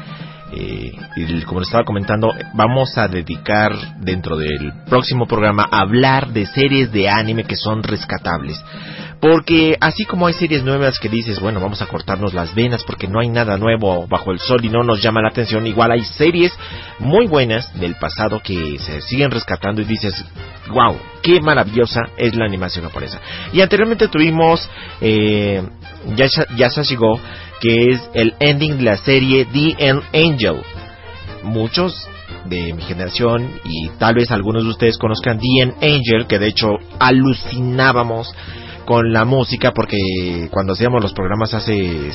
[0.52, 6.30] Eh, y como les estaba comentando, vamos a dedicar dentro del próximo programa a hablar
[6.30, 8.58] de series de anime que son rescatables.
[9.20, 13.08] Porque así como hay series nuevas que dices, bueno, vamos a cortarnos las venas porque
[13.08, 16.04] no hay nada nuevo bajo el sol y no nos llama la atención, igual hay
[16.06, 16.54] series
[17.00, 20.24] muy buenas del pasado que se siguen rescatando y dices,
[20.70, 23.20] wow, qué maravillosa es la animación japonesa.
[23.52, 24.70] Y anteriormente tuvimos
[25.02, 25.64] eh,
[26.16, 27.20] Yasha- Yasashigo,
[27.60, 30.62] que es el ending de la serie The End Angel.
[31.43, 32.08] Muchos
[32.45, 36.47] de mi generación y tal vez algunos de ustedes conozcan The End Angel, que de
[36.47, 36.68] hecho
[36.99, 38.34] alucinábamos
[38.86, 39.97] con la música porque
[40.49, 42.12] cuando hacíamos los programas hace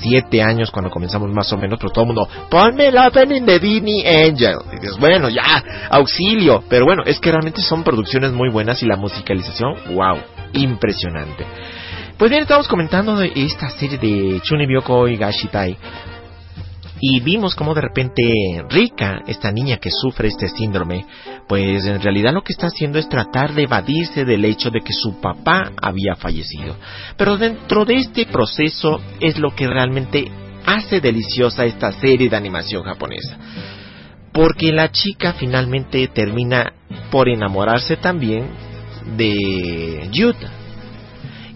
[0.00, 3.58] siete años cuando comenzamos más o menos, pero todo el mundo, ponme el opening de
[3.60, 4.56] Disney Angel.
[4.72, 6.62] Dices, bueno, ya, auxilio.
[6.68, 10.18] Pero bueno, es que realmente son producciones muy buenas y la musicalización, wow,
[10.52, 11.46] impresionante.
[12.18, 15.76] Pues bien, estamos comentando de esta serie de Chunibyoko y Gashitai.
[16.98, 18.22] Y vimos como de repente
[18.70, 21.04] Rika, esta niña que sufre este síndrome,
[21.46, 24.94] pues en realidad lo que está haciendo es tratar de evadirse del hecho de que
[24.94, 26.76] su papá había fallecido.
[27.18, 30.30] Pero dentro de este proceso es lo que realmente
[30.64, 33.36] hace deliciosa esta serie de animación japonesa.
[34.32, 36.72] Porque la chica finalmente termina
[37.10, 38.48] por enamorarse también
[39.18, 40.55] de Yuta.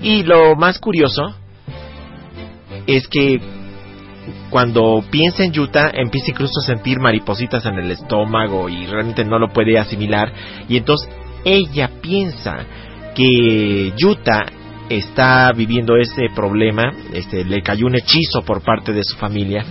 [0.03, 1.34] Y lo más curioso
[2.86, 3.40] es que
[4.48, 9.38] cuando piensa en Yuta empieza incluso a sentir maripositas en el estómago y realmente no
[9.38, 10.32] lo puede asimilar
[10.68, 11.09] y entonces
[11.44, 12.64] ella piensa
[13.14, 14.46] que Yuta
[14.88, 19.64] está viviendo ese problema, este le cayó un hechizo por parte de su familia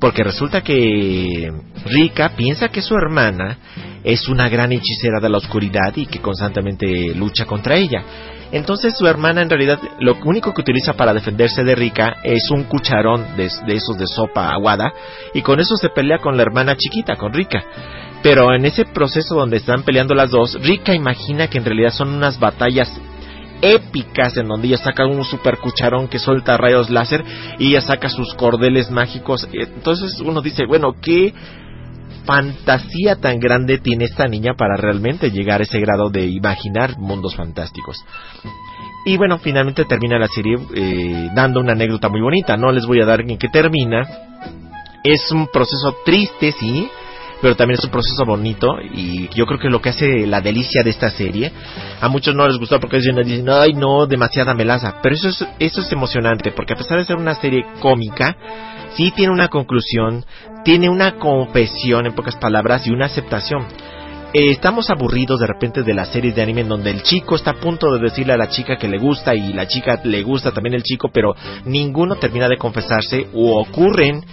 [0.00, 1.50] porque resulta que
[1.86, 3.58] Rika piensa que su hermana
[4.04, 8.04] es una gran hechicera de la oscuridad y que constantemente lucha contra ella.
[8.52, 12.64] Entonces su hermana en realidad lo único que utiliza para defenderse de Rika es un
[12.64, 14.92] cucharón de, esos de sopa aguada
[15.34, 17.64] y con eso se pelea con la hermana chiquita, con Rika.
[18.22, 22.14] Pero en ese proceso donde están peleando las dos, Rika imagina que en realidad son
[22.14, 22.90] unas batallas
[23.62, 27.24] épicas en donde ella saca un super cucharón que suelta rayos láser
[27.58, 29.48] y ella saca sus cordeles mágicos.
[29.52, 31.34] Entonces uno dice, bueno, ¿qué
[32.26, 37.34] fantasía tan grande tiene esta niña para realmente llegar a ese grado de imaginar mundos
[37.36, 38.04] fantásticos?
[39.06, 42.56] Y bueno, finalmente termina la serie eh, dando una anécdota muy bonita.
[42.56, 44.02] No les voy a dar en qué termina.
[45.04, 46.90] Es un proceso triste, sí,
[47.40, 50.82] pero también es un proceso bonito y yo creo que lo que hace la delicia
[50.82, 51.52] de esta serie,
[52.00, 55.80] a muchos no les gustó porque dicen, ay no, demasiada melaza, pero eso es, eso
[55.80, 58.36] es emocionante porque a pesar de ser una serie cómica,
[58.94, 60.24] sí tiene una conclusión,
[60.64, 63.66] tiene una confesión en pocas palabras y una aceptación.
[64.32, 67.52] Eh, estamos aburridos de repente de las series de anime en donde el chico está
[67.52, 70.50] a punto de decirle a la chica que le gusta y la chica le gusta
[70.50, 71.34] también el chico, pero
[71.64, 74.24] ninguno termina de confesarse o ocurren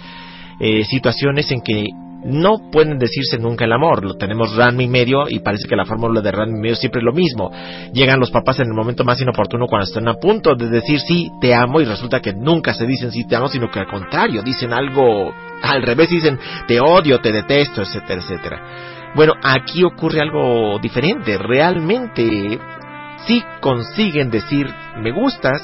[0.60, 1.86] eh, situaciones en que
[2.24, 4.04] no pueden decirse nunca el amor.
[4.04, 7.00] Lo tenemos Ranma y medio y parece que la fórmula de Ranma y medio siempre
[7.00, 7.50] es lo mismo.
[7.92, 11.30] Llegan los papás en el momento más inoportuno cuando están a punto de decir sí,
[11.40, 14.42] te amo y resulta que nunca se dicen sí, te amo, sino que al contrario,
[14.42, 18.62] dicen algo al revés, dicen te odio, te detesto, etcétera, etcétera.
[19.14, 21.38] Bueno, aquí ocurre algo diferente.
[21.38, 22.58] Realmente
[23.26, 24.66] sí consiguen decir
[24.98, 25.60] me gustas,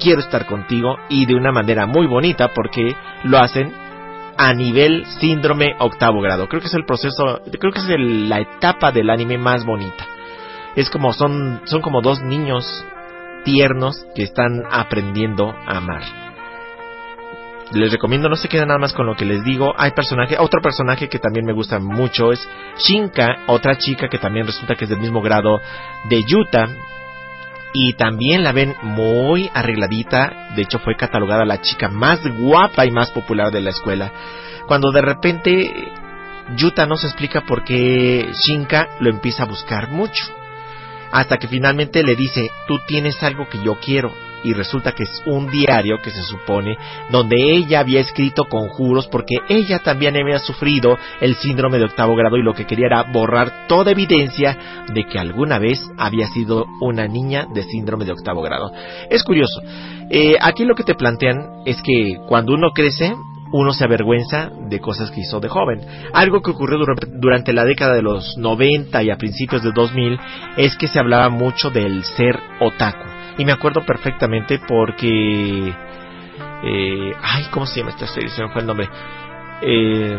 [0.00, 2.94] quiero estar contigo y de una manera muy bonita porque
[3.24, 3.87] lo hacen
[4.38, 6.48] a nivel síndrome octavo grado.
[6.48, 10.06] Creo que es el proceso, creo que es el- la etapa del anime más bonita.
[10.76, 12.84] Es como son, son como dos niños
[13.44, 16.02] tiernos que están aprendiendo a amar.
[17.72, 19.74] Les recomiendo, no se queden nada más con lo que les digo.
[19.76, 24.46] Hay personaje, otro personaje que también me gusta mucho es Shinka, otra chica que también
[24.46, 25.60] resulta que es del mismo grado
[26.08, 26.66] de Yuta,
[27.72, 30.50] y también la ven muy arregladita.
[30.56, 34.12] De hecho, fue catalogada la chica más guapa y más popular de la escuela.
[34.66, 35.92] Cuando de repente
[36.56, 40.24] Yuta no se explica por qué Shinka lo empieza a buscar mucho.
[41.10, 44.12] Hasta que finalmente le dice, tú tienes algo que yo quiero.
[44.44, 46.76] Y resulta que es un diario que se supone
[47.10, 52.36] donde ella había escrito conjuros porque ella también había sufrido el síndrome de octavo grado
[52.36, 57.06] y lo que quería era borrar toda evidencia de que alguna vez había sido una
[57.08, 58.70] niña de síndrome de octavo grado.
[59.10, 59.60] Es curioso.
[60.10, 63.14] Eh, aquí lo que te plantean es que cuando uno crece,
[63.52, 65.80] uno se avergüenza de cosas que hizo de joven.
[66.12, 70.18] Algo que ocurrió dur- durante la década de los 90 y a principios de 2000
[70.58, 73.04] es que se hablaba mucho del ser otaku.
[73.38, 75.72] Y me acuerdo perfectamente porque...
[76.62, 78.28] eh, ay, ¿cómo se llama esta serie?
[78.28, 78.88] Se me fue el nombre.
[79.62, 80.18] Eh,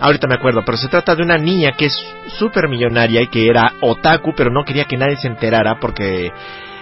[0.00, 1.96] ahorita me acuerdo, pero se trata de una niña que es
[2.38, 6.30] súper millonaria y que era otaku, pero no quería que nadie se enterara porque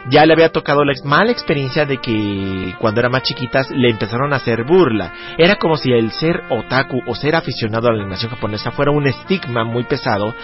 [0.09, 4.32] ya le había tocado la mala experiencia de que cuando era más chiquitas le empezaron
[4.32, 5.12] a hacer burla.
[5.38, 9.07] Era como si el ser otaku o ser aficionado a la animación japonesa fuera un
[9.07, 10.34] estigma muy pesado.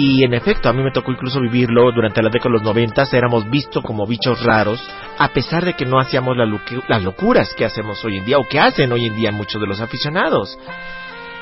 [0.00, 3.12] Y en efecto, a mí me tocó incluso vivirlo durante la década de los noventas,
[3.12, 4.80] éramos vistos como bichos raros,
[5.18, 6.46] a pesar de que no hacíamos la
[6.86, 9.66] las locuras que hacemos hoy en día, o que hacen hoy en día muchos de
[9.66, 10.56] los aficionados.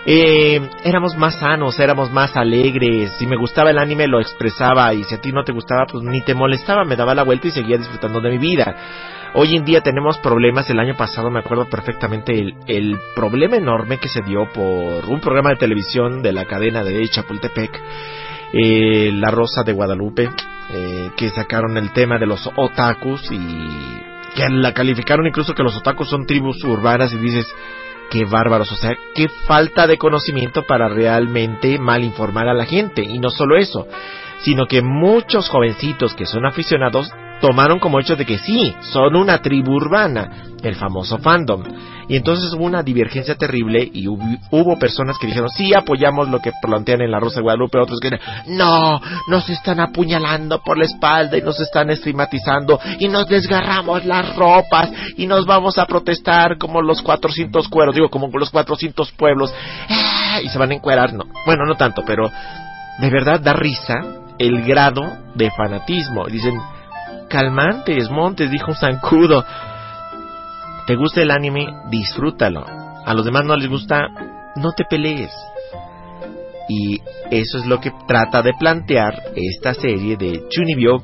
[0.07, 3.13] Eh, éramos más sanos, éramos más alegres.
[3.19, 6.03] Si me gustaba el anime lo expresaba y si a ti no te gustaba pues
[6.03, 8.75] ni te molestaba, me daba la vuelta y seguía disfrutando de mi vida.
[9.35, 10.71] Hoy en día tenemos problemas.
[10.71, 15.21] El año pasado me acuerdo perfectamente el, el problema enorme que se dio por un
[15.21, 17.83] programa de televisión de la cadena de Chapultepec,
[18.53, 20.31] eh, La Rosa de Guadalupe,
[20.71, 23.39] eh, que sacaron el tema de los otakus y
[24.35, 27.47] que la calificaron incluso que los otakus son tribus urbanas y dices,
[28.11, 33.03] qué bárbaros, o sea, qué falta de conocimiento para realmente mal informar a la gente.
[33.03, 33.87] Y no solo eso,
[34.41, 37.11] sino que muchos jovencitos que son aficionados
[37.41, 41.63] tomaron como hecho de que sí, son una tribu urbana, el famoso fandom.
[42.09, 46.41] Y entonces hubo una divergencia terrible y hubo, hubo personas que dijeron, sí, apoyamos lo
[46.41, 48.11] que plantean en la Rosa de Guadalupe, otros que
[48.47, 54.37] no, nos están apuñalando por la espalda y nos están estigmatizando y nos desgarramos las
[54.37, 59.53] ropas y nos vamos a protestar como los 400 cueros, digo, como los 400 pueblos,
[59.89, 60.41] ¡ah!
[60.43, 62.31] y se van a encuerar, no, bueno, no tanto, pero
[63.01, 64.01] de verdad da risa
[64.39, 65.03] el grado
[65.35, 66.27] de fanatismo.
[66.27, 66.55] Dicen,
[67.29, 69.45] calmantes, montes, dijo un zancudo.
[70.87, 71.67] ¿Te gusta el anime?
[71.91, 72.65] Disfrútalo.
[73.05, 74.09] A los demás no les gusta,
[74.57, 75.33] no te pelees.
[76.69, 77.01] Y
[77.31, 81.03] eso es lo que trata de plantear esta serie de Chunibyo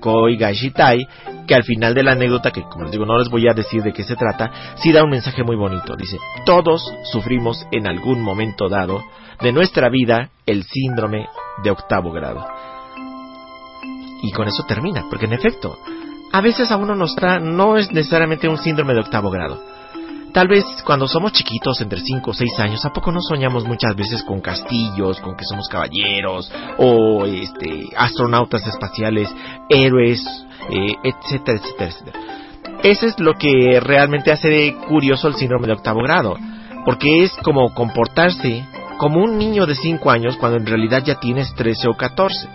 [0.00, 1.06] Koi Gashitai,
[1.46, 3.82] que al final de la anécdota, que como les digo no les voy a decir
[3.82, 5.96] de qué se trata, sí da un mensaje muy bonito.
[5.96, 6.16] Dice,
[6.46, 9.02] todos sufrimos en algún momento dado
[9.40, 11.26] de nuestra vida el síndrome
[11.62, 12.46] de octavo grado.
[14.22, 15.78] Y con eso termina, porque en efecto,
[16.32, 19.60] a veces a uno nos trae, no es necesariamente un síndrome de octavo grado.
[20.32, 23.96] Tal vez cuando somos chiquitos, entre 5 o 6 años, ¿a poco no soñamos muchas
[23.96, 29.28] veces con castillos, con que somos caballeros, o este, astronautas espaciales,
[29.68, 30.24] héroes,
[30.70, 32.20] eh, etcétera, etcétera, etcétera?
[32.84, 36.36] Ese es lo que realmente hace curioso el síndrome de octavo grado,
[36.84, 38.64] porque es como comportarse
[38.98, 42.48] como un niño de 5 años cuando en realidad ya tienes 13 o 14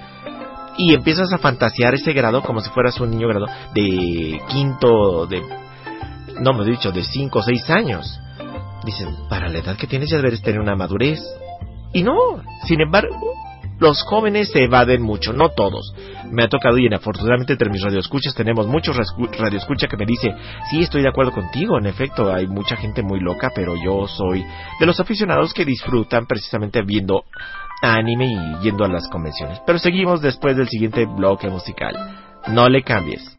[0.77, 5.41] y empiezas a fantasear ese grado como si fueras un niño grado de quinto, de,
[6.41, 8.19] no me he dicho, de cinco o seis años.
[8.83, 11.19] Dicen, para la edad que tienes ya deberes tener una madurez.
[11.93, 12.15] Y no,
[12.65, 13.15] sin embargo,
[13.79, 15.93] los jóvenes se evaden mucho, no todos.
[16.31, 20.33] Me ha tocado y afortunadamente entre mis radioescuchas tenemos muchos rascu- radioescucha que me dice,
[20.69, 24.45] sí, estoy de acuerdo contigo, en efecto, hay mucha gente muy loca, pero yo soy
[24.79, 27.23] de los aficionados que disfrutan precisamente viendo
[27.81, 29.61] anime y yendo a las convenciones.
[29.65, 31.95] Pero seguimos después del siguiente bloque musical.
[32.47, 33.37] No le cambies.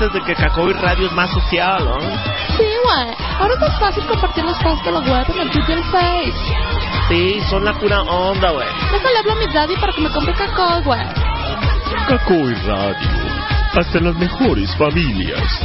[0.00, 2.00] ¿Te enteraste de que Cacoy Radio es más social, no?
[2.56, 3.16] Sí, güey.
[3.38, 5.84] Ahora es más fácil compartir los posts de la web en el Twitter y el
[5.84, 6.32] Face.
[7.08, 8.66] Sí, son la pura onda, güey.
[8.92, 11.00] Déjale hablo a mi daddy para que me compre cacao, güey.
[12.08, 13.08] Cacoy Radio.
[13.74, 15.60] Hasta las mejores familias.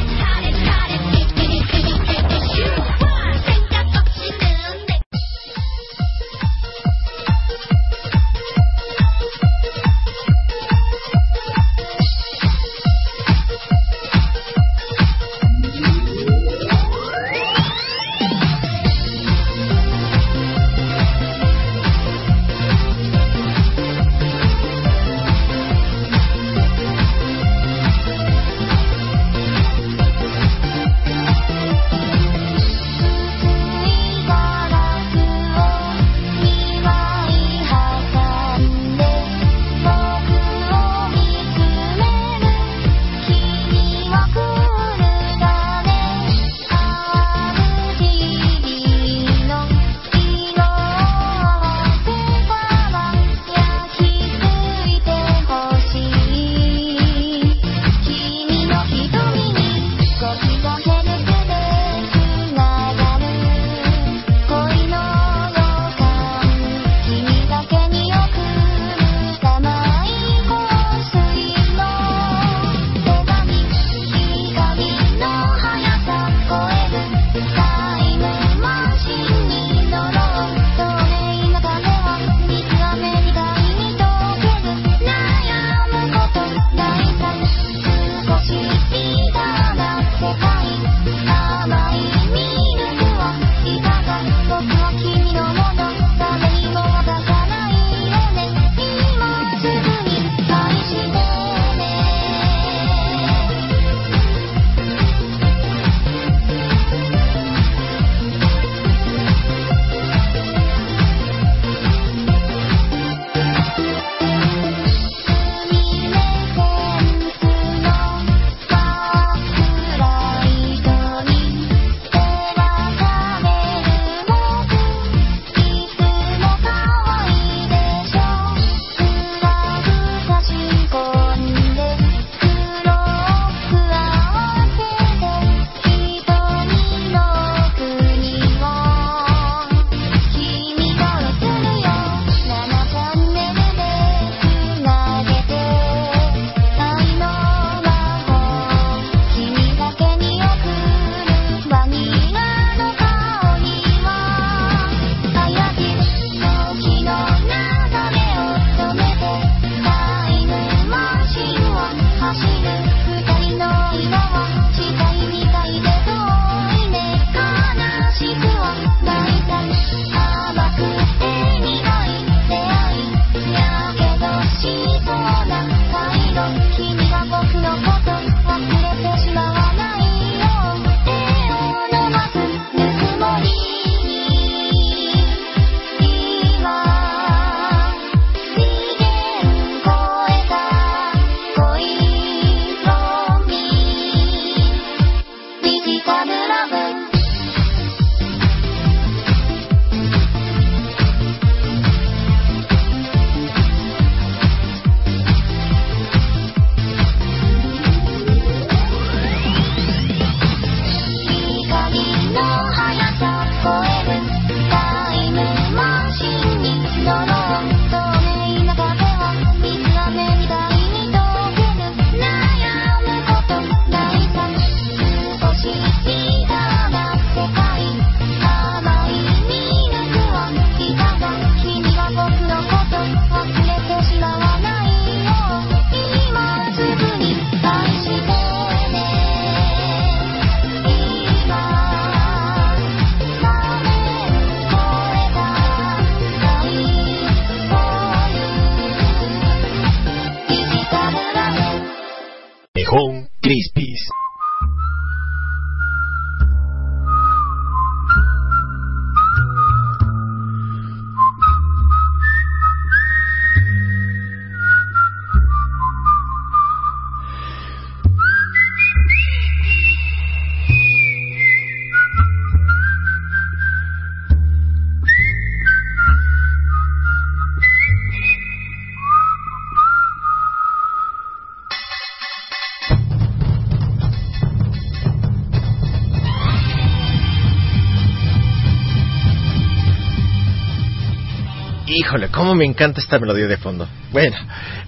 [292.32, 293.88] Cómo me encanta esta melodía de fondo.
[294.11, 294.38] Bueno,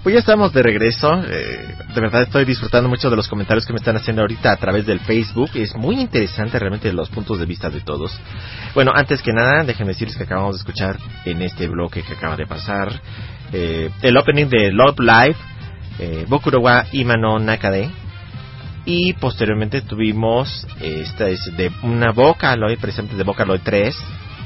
[0.02, 1.22] pues ya estamos de regreso.
[1.26, 4.56] eh, de verdad estoy disfrutando mucho de los comentarios que me están haciendo ahorita a
[4.56, 5.50] través del Facebook.
[5.54, 8.18] Es muy interesante realmente los puntos de vista de todos.
[8.74, 12.36] Bueno, antes que nada, déjenme decirles que acabamos de escuchar en este bloque que acaba
[12.36, 12.88] de pasar
[13.52, 15.36] eh, el opening de Love Live,
[15.98, 16.26] eh,
[16.92, 17.90] Imano Nakade.
[18.84, 23.94] Y posteriormente tuvimos eh, esta es de una Vocaloid, precisamente de Vocaloid 3,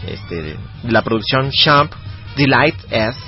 [0.08, 0.56] este,
[0.88, 1.92] la producción Champ
[2.36, 3.18] Delight S.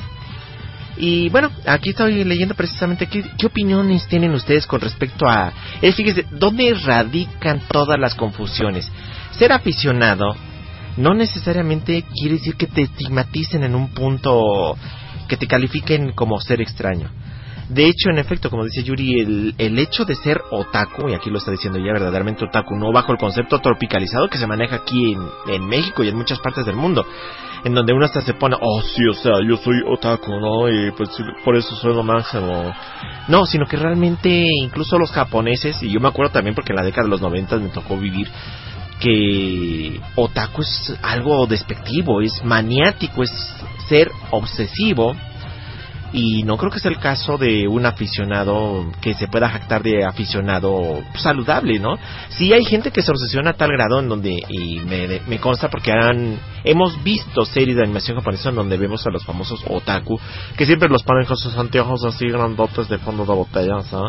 [0.96, 5.52] Y bueno, aquí estoy leyendo precisamente qué, opiniones tienen ustedes con respecto a...
[5.82, 8.90] Eh, fíjese, ¿dónde radican todas las confusiones?
[9.32, 10.36] Ser aficionado
[10.96, 14.76] no necesariamente quiere decir que te estigmaticen en un punto
[15.26, 17.10] que te califiquen como ser extraño.
[17.68, 21.30] De hecho, en efecto, como dice Yuri, el, el hecho de ser otaku, y aquí
[21.30, 25.12] lo está diciendo ya verdaderamente otaku, no bajo el concepto tropicalizado que se maneja aquí
[25.12, 27.06] en, en México y en muchas partes del mundo,
[27.64, 30.68] en donde uno hasta se pone, oh sí, o sea, yo soy otaku, ¿no?
[30.68, 31.08] Y pues
[31.42, 32.74] por eso soy lo máximo.
[33.28, 34.28] No, sino que realmente
[34.60, 37.56] incluso los japoneses, y yo me acuerdo también porque en la década de los 90
[37.56, 38.28] me tocó vivir,
[39.00, 43.32] que otaku es algo despectivo, es maniático, es
[43.88, 45.16] ser obsesivo.
[46.16, 50.04] Y no creo que sea el caso de un aficionado que se pueda jactar de
[50.04, 51.98] aficionado saludable, ¿no?
[52.28, 55.68] Sí hay gente que se obsesiona a tal grado en donde, y me, me consta
[55.68, 60.18] porque han, hemos visto series de animación japonesa donde vemos a los famosos otaku,
[60.56, 64.08] que siempre los ponen con sus anteojos así grandotes de fondo de botella, ¿no?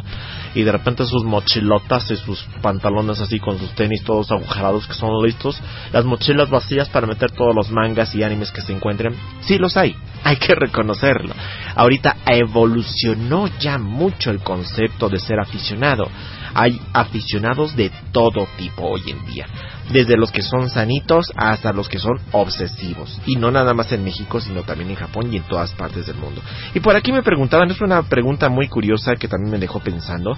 [0.56, 4.94] Y de repente sus mochilotas y sus pantalones así con sus tenis todos agujerados que
[4.94, 5.61] son listos,
[5.91, 9.15] las mochilas vacías para meter todos los mangas y animes que se encuentren.
[9.41, 11.34] Sí los hay, hay que reconocerlo.
[11.76, 16.10] Ahorita evolucionó ya mucho el concepto de ser aficionado.
[16.53, 19.45] Hay aficionados de todo tipo hoy en día.
[19.91, 23.22] Desde los que son sanitos hasta los que son obsesivos.
[23.28, 26.18] Y no nada más en México, sino también en Japón y en todas partes del
[26.18, 26.41] mundo.
[26.74, 30.36] Y por aquí me preguntaban, es una pregunta muy curiosa que también me dejó pensando.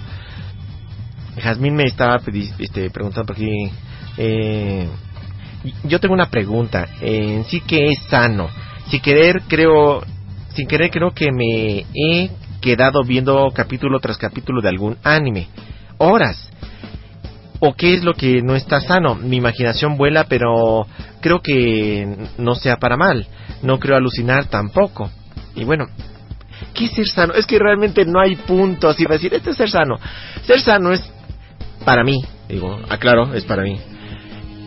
[1.40, 2.20] Jazmín me estaba
[2.58, 3.48] este, preguntando por aquí.
[4.18, 4.88] eh,
[5.84, 6.88] yo tengo una pregunta.
[7.00, 8.48] En sí que es sano.
[8.88, 10.02] Sin querer creo,
[10.54, 12.30] sin querer creo que me he
[12.60, 15.48] quedado viendo capítulo tras capítulo de algún anime.
[15.98, 16.50] Horas.
[17.60, 19.16] ¿O qué es lo que no está sano?
[19.16, 20.86] Mi imaginación vuela, pero
[21.20, 23.26] creo que no sea para mal.
[23.62, 25.10] No creo alucinar tampoco.
[25.56, 25.86] Y bueno,
[26.74, 27.34] ¿qué es ser sano?
[27.34, 29.96] Es que realmente no hay punto así para decir, este es ser sano.
[30.46, 31.02] Ser sano es
[31.84, 33.80] para mí, digo, aclaro, es para mí.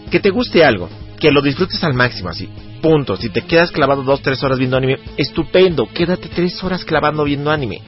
[0.10, 0.90] Que te guste algo,
[1.20, 2.50] que lo disfrutes al máximo, así.
[2.82, 3.16] Punto.
[3.16, 5.88] Si te quedas clavado dos, tres horas viendo anime, estupendo.
[5.94, 7.82] Quédate tres horas clavando viendo anime.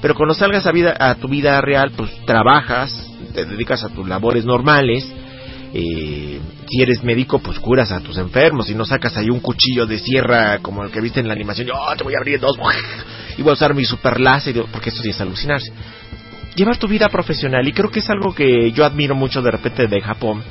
[0.00, 3.08] Pero cuando salgas a, vida, a tu vida real, pues trabajas,
[3.44, 5.06] te dedicas a tus labores normales.
[5.74, 8.70] eh, si eres médico, pues curas a tus enfermos.
[8.70, 11.66] Y no sacas ahí un cuchillo de sierra como el que viste en la animación.
[11.66, 12.56] Yo "Oh, te voy a abrir dos.
[13.36, 14.64] Y voy a usar mi super láser.
[14.72, 15.70] Porque eso sí es alucinarse.
[16.56, 17.66] Llevar tu vida profesional.
[17.68, 20.42] Y creo que es algo que yo admiro mucho de repente de Japón.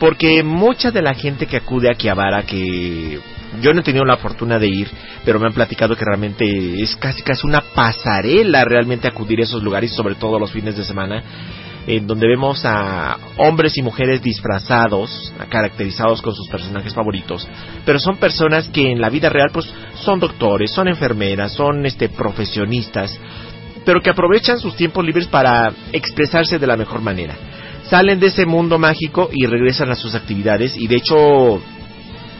[0.00, 3.20] Porque mucha de la gente que acude a Kiabara, que
[3.62, 4.88] yo no he tenido la fortuna de ir,
[5.24, 9.62] pero me han platicado que realmente es casi casi una pasarela realmente acudir a esos
[9.62, 11.22] lugares, sobre todo los fines de semana,
[11.86, 17.48] en donde vemos a hombres y mujeres disfrazados, caracterizados con sus personajes favoritos,
[17.84, 22.08] pero son personas que en la vida real pues son doctores, son enfermeras, son este
[22.08, 23.18] profesionistas,
[23.84, 27.36] pero que aprovechan sus tiempos libres para expresarse de la mejor manera
[27.90, 31.60] salen de ese mundo mágico y regresan a sus actividades y de hecho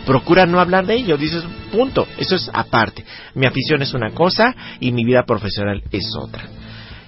[0.07, 3.05] procuran no hablar de ello, dices, punto, eso es aparte.
[3.35, 6.45] Mi afición es una cosa y mi vida profesional es otra.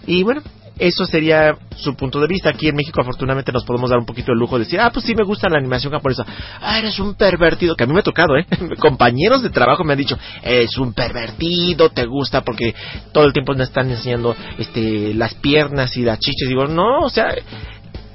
[0.06, 0.42] Y bueno,
[0.82, 2.50] eso sería su punto de vista.
[2.50, 5.04] Aquí en México afortunadamente nos podemos dar un poquito el lujo de decir, ah, pues
[5.04, 6.24] sí me gusta la animación japonesa.
[6.60, 8.46] Ah, eres un pervertido, que a mí me ha tocado, ¿eh?
[8.80, 12.74] Compañeros de trabajo me han dicho, eres un pervertido, te gusta porque
[13.12, 16.48] todo el tiempo me están enseñando este las piernas y las chiches.
[16.48, 17.32] Digo, no, o sea,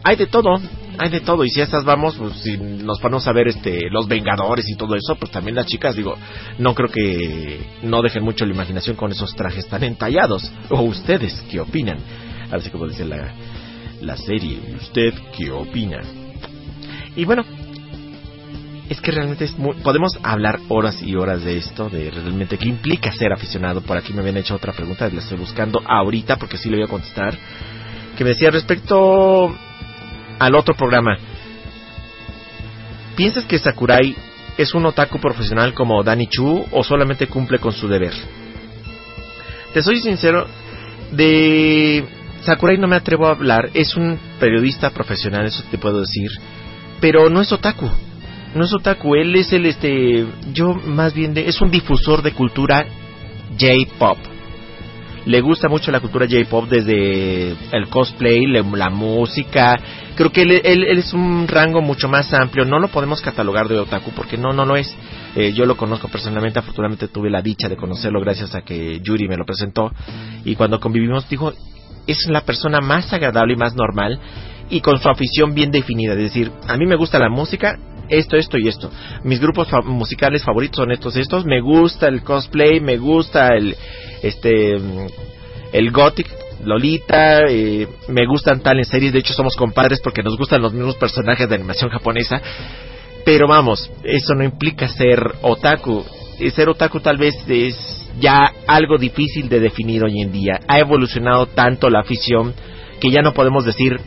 [0.04, 0.60] hay de todo,
[0.98, 1.46] hay de todo.
[1.46, 4.76] Y si a estas vamos, pues si nos ponemos a ver este los Vengadores y
[4.76, 6.18] todo eso, pues también las chicas, digo,
[6.60, 10.52] no creo que no dejen mucho la imaginación con esos trajes tan entallados.
[10.70, 12.27] O ustedes, ¿qué opinan?
[12.52, 13.34] Así como dice la,
[14.02, 16.00] la serie, ¿usted qué opina?
[17.16, 17.44] Y bueno,
[18.90, 22.70] es que realmente es muy, podemos hablar horas y horas de esto, de realmente qué
[22.70, 23.82] implica ser aficionado.
[23.82, 26.86] Por aquí me habían hecho otra pregunta, la estoy buscando ahorita porque sí le voy
[26.86, 27.38] a contestar.
[28.18, 29.54] Que me decía respecto
[30.40, 31.18] al otro programa.
[33.16, 34.16] ¿Piensas que Sakurai
[34.58, 38.14] es un otaku profesional como Danny Chu o solamente cumple con su deber?
[39.74, 40.48] Te soy sincero,
[41.12, 42.06] de
[42.42, 46.30] Sakurai no me atrevo a hablar, es un periodista profesional, eso te puedo decir,
[47.02, 47.90] pero no es otaku.
[48.56, 52.32] No es otaku, él es el este, yo más bien de, es un difusor de
[52.32, 52.86] cultura
[53.60, 54.18] J-pop.
[55.26, 59.78] Le gusta mucho la cultura J-pop desde el cosplay, la música.
[60.16, 62.64] Creo que él, él- él es un rango mucho más amplio.
[62.64, 64.96] No lo podemos catalogar de otaku porque no, no lo es.
[65.36, 66.60] Eh, yo lo conozco personalmente.
[66.60, 69.92] Afortunadamente tuve la dicha de conocerlo gracias a que Yuri me lo presentó.
[70.46, 71.52] Y cuando convivimos, dijo,
[72.08, 74.20] es la persona más agradable y más normal
[74.70, 76.14] y con su afición bien definida.
[76.14, 77.78] Es decir, a mí me gusta la música,
[78.10, 78.90] esto, esto y esto.
[79.24, 81.46] Mis grupos fa- musicales favoritos son estos, estos.
[81.46, 83.76] Me gusta el cosplay, me gusta el,
[84.24, 85.08] este, mm,
[85.74, 86.28] el gothic.
[86.64, 90.96] Lolita, eh, me gustan tales series, de hecho somos compadres porque nos gustan los mismos
[90.96, 92.42] personajes de animación japonesa,
[93.24, 96.04] pero vamos, eso no implica ser otaku.
[96.56, 100.60] Ser otaku tal vez es ya algo difícil de definir hoy en día.
[100.68, 102.54] Ha evolucionado tanto la afición
[103.00, 104.00] que ya no podemos decir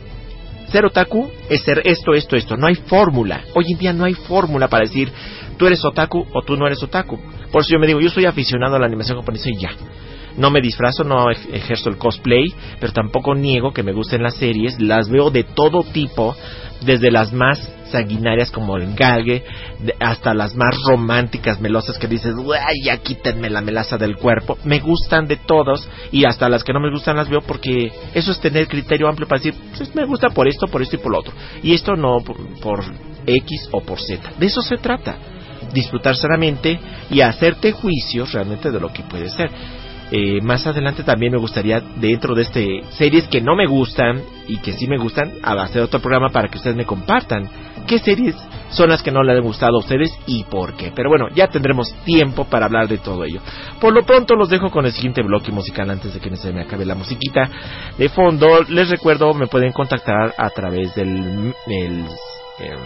[0.71, 2.55] ser otaku es ser esto, esto, esto.
[2.55, 3.43] No hay fórmula.
[3.55, 5.11] Hoy en día no hay fórmula para decir
[5.57, 7.19] tú eres otaku o tú no eres otaku.
[7.51, 9.71] Por eso yo me digo, yo soy aficionado a la animación japonesa y ya.
[10.37, 14.35] No me disfrazo, no ej- ejerzo el cosplay, pero tampoco niego que me gusten las
[14.35, 14.79] series.
[14.81, 16.35] Las veo de todo tipo,
[16.81, 17.59] desde las más
[17.91, 19.43] sanguinarias como el gage,
[19.79, 22.33] de- hasta las más románticas, melosas que dices,
[22.65, 24.57] ¡ay, ya quítenme la melaza del cuerpo!
[24.63, 28.31] Me gustan de todos y hasta las que no me gustan las veo porque eso
[28.31, 31.11] es tener criterio amplio para decir, pues me gusta por esto, por esto y por
[31.11, 31.33] lo otro.
[31.61, 32.83] Y esto no por, por
[33.27, 34.31] X o por Z.
[34.39, 35.17] De eso se trata.
[35.73, 36.79] Disfrutar sanamente
[37.09, 39.49] y hacerte juicios realmente de lo que puede ser.
[40.11, 44.57] Eh, más adelante también me gustaría, dentro de este series que no me gustan y
[44.57, 47.49] que sí me gustan, hacer otro programa para que ustedes me compartan
[47.87, 48.35] qué series
[48.71, 50.91] son las que no les han gustado a ustedes y por qué.
[50.93, 53.41] Pero bueno, ya tendremos tiempo para hablar de todo ello.
[53.79, 56.61] Por lo pronto los dejo con el siguiente bloque musical antes de que se me
[56.61, 57.49] acabe la musiquita
[57.97, 58.63] de fondo.
[58.67, 62.05] Les recuerdo, me pueden contactar a través del el,
[62.59, 62.79] em,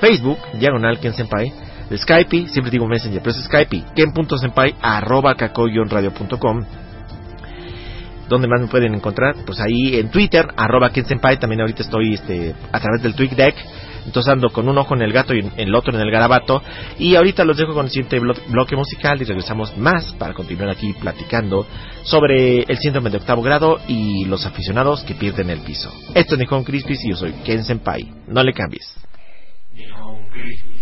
[0.00, 6.64] Facebook, diagonal Ken Senpai, de Skype, siempre digo Messenger, pero es Skype, ken.senpai, arroba kakoy-radio.com.
[8.28, 9.36] ¿Dónde más me pueden encontrar?
[9.46, 13.36] Pues ahí en Twitter, arroba Ken Senpai, también ahorita estoy este, a través del Tweak
[13.36, 13.54] Deck,
[14.04, 16.60] entonces ando con un ojo en el gato y el otro en el garabato.
[16.98, 20.70] Y ahorita los dejo con el siguiente blo- bloque musical y regresamos más para continuar
[20.70, 21.66] aquí platicando
[22.02, 25.92] sobre el síndrome de octavo grado y los aficionados que pierden el piso.
[26.14, 28.12] Esto es Nihon Crispis y yo soy Ken Senpai.
[28.26, 28.92] No le cambies.
[29.76, 30.75] Thank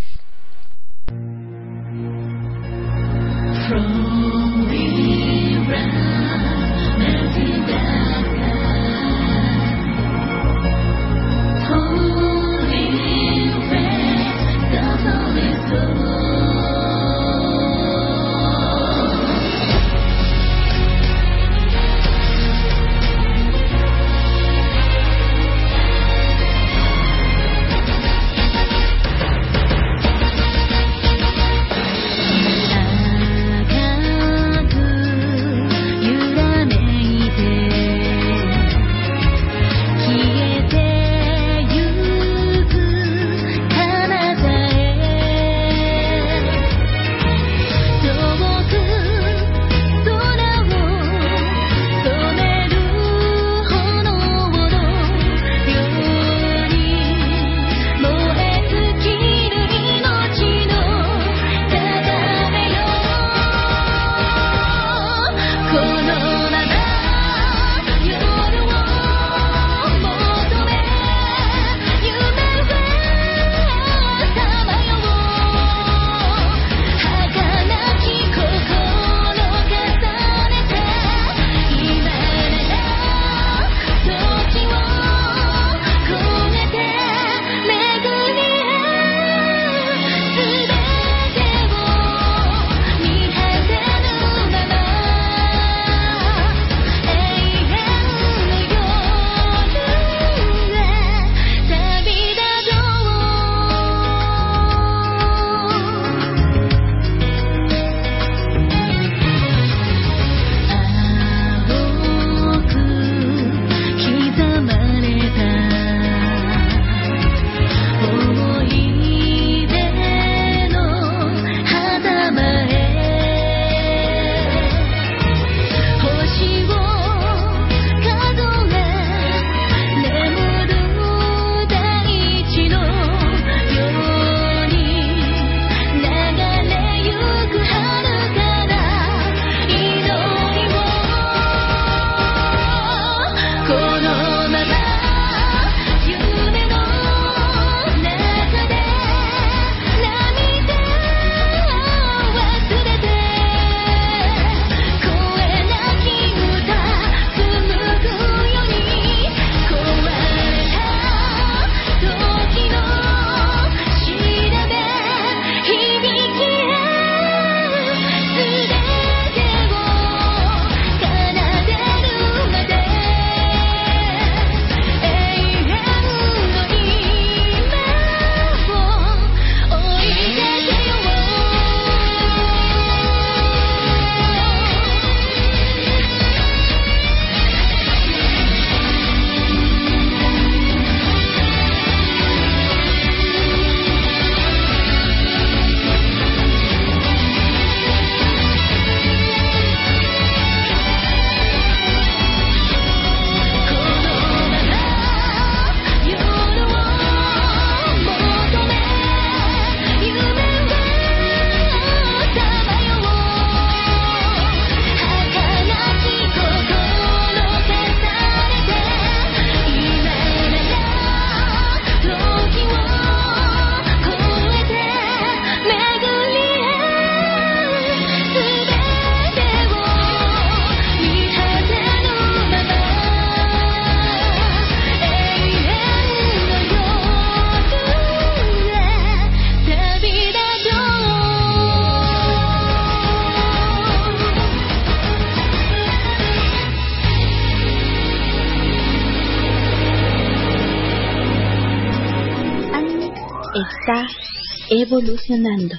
[254.99, 255.75] evolucionando.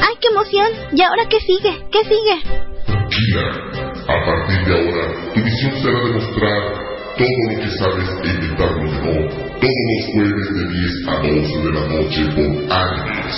[0.00, 0.68] ¡Ay, qué emoción!
[0.92, 1.86] ¿Y ahora qué sigue?
[1.90, 2.42] ¿Qué sigue?
[2.86, 3.44] Tranquila.
[4.08, 6.62] A partir de ahora, tu misión será demostrar
[7.16, 9.28] todo lo que sabes e inventarlo de nuevo.
[9.60, 11.28] Todos los jueves de 10 a 12
[11.58, 13.36] de la noche por animes.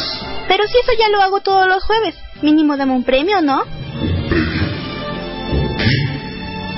[0.49, 2.17] Pero si eso ya lo hago todos los jueves.
[2.43, 3.65] Mínimo dame un premio, ¿no?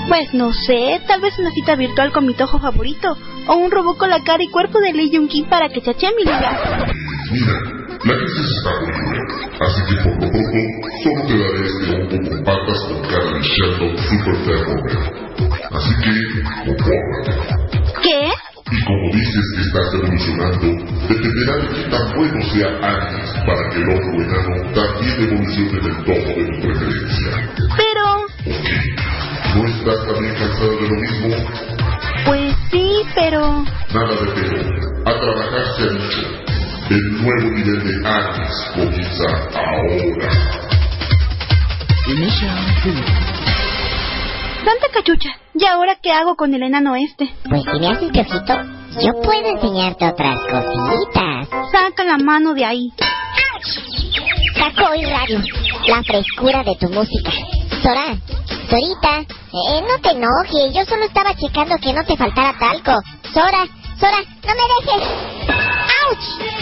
[0.07, 3.17] Pues no sé, tal vez una cita virtual con mi tojo favorito.
[3.47, 6.07] O un robot con la cara y cuerpo de Lee Jung Kim para que chache
[6.15, 6.87] mi lugar.
[7.31, 7.53] Mira,
[8.05, 9.23] la crisis está muy dura,
[9.59, 10.59] así que por lo pronto
[11.03, 15.27] solo te daré este hongo con patas con cara de Sheldon Super Thermometer.
[15.71, 16.11] Así que,
[16.65, 17.31] compórtate.
[18.01, 18.31] ¿Qué?
[18.69, 20.67] Y como dices que estás evolucionando,
[21.07, 25.97] dependerá de qué tan bueno sea Agnes para que el otro enano también evolucione del
[26.03, 27.31] tomo de tu preferencia.
[27.77, 28.03] Pero...
[28.45, 29.16] ¿Ok?
[29.57, 31.35] ¿No estás también cansado de lo mismo?
[32.25, 33.65] Pues sí, pero...
[33.91, 34.61] Nada de pero.
[35.03, 36.47] A trabajar se ha dicho.
[36.91, 39.23] El nuevo nivel de Agnes comienza
[39.55, 40.29] ahora.
[44.63, 47.27] Santa cachucha, ¿y ahora qué hago con el enano este?
[47.49, 48.53] Pues si me haces piojito,
[49.01, 51.49] yo puedo enseñarte otras cositas.
[51.71, 52.89] Saca la mano de ahí.
[54.55, 55.41] Taco y radio,
[55.87, 57.31] la frescura de tu música.
[57.81, 58.17] Sora,
[58.69, 63.01] Sorita, eh, no te enojes, yo solo estaba checando que no te faltara talco.
[63.33, 63.65] Sora,
[63.99, 65.07] Sora, no me dejes.
[66.03, 66.56] ¡Auch!「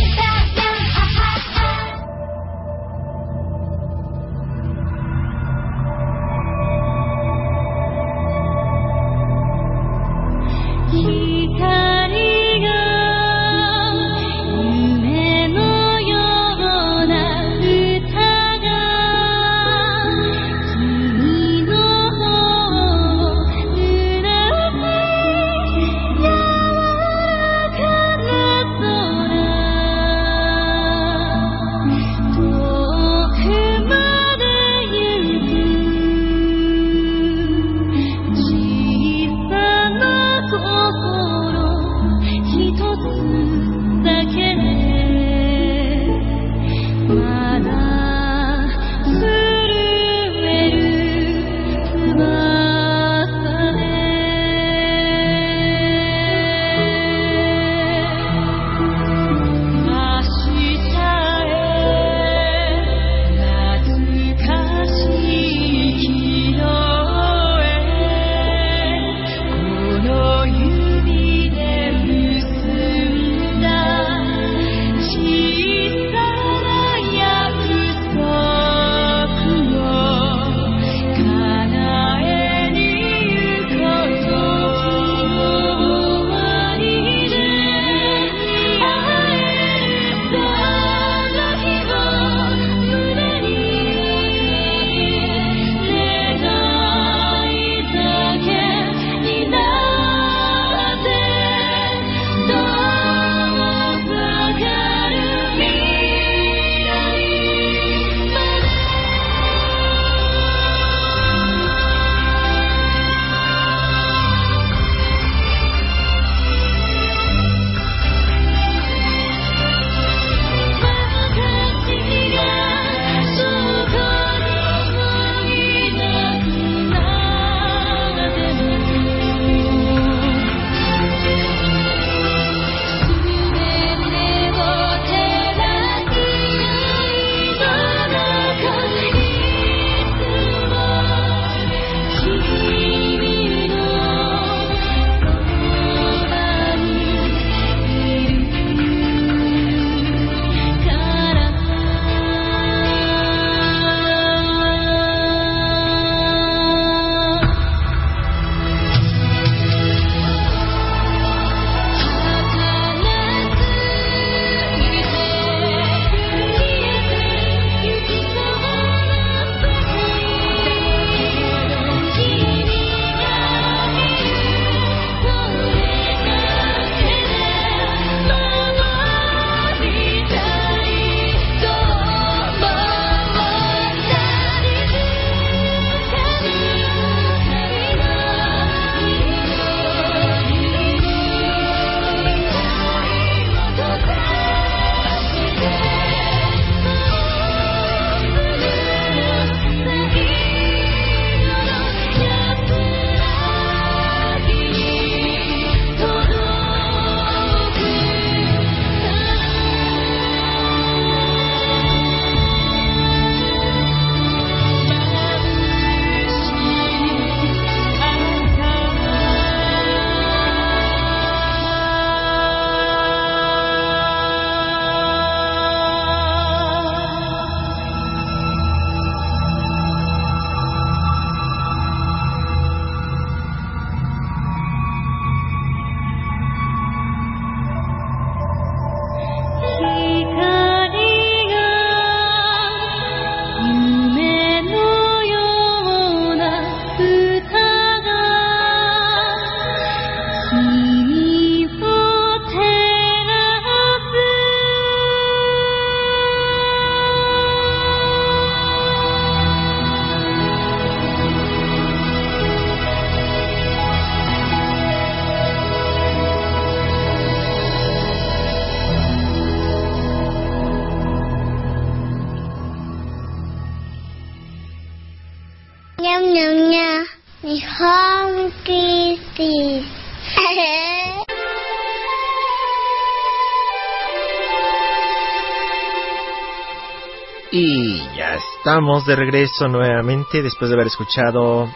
[288.66, 291.70] estamos de regreso nuevamente después de haber escuchado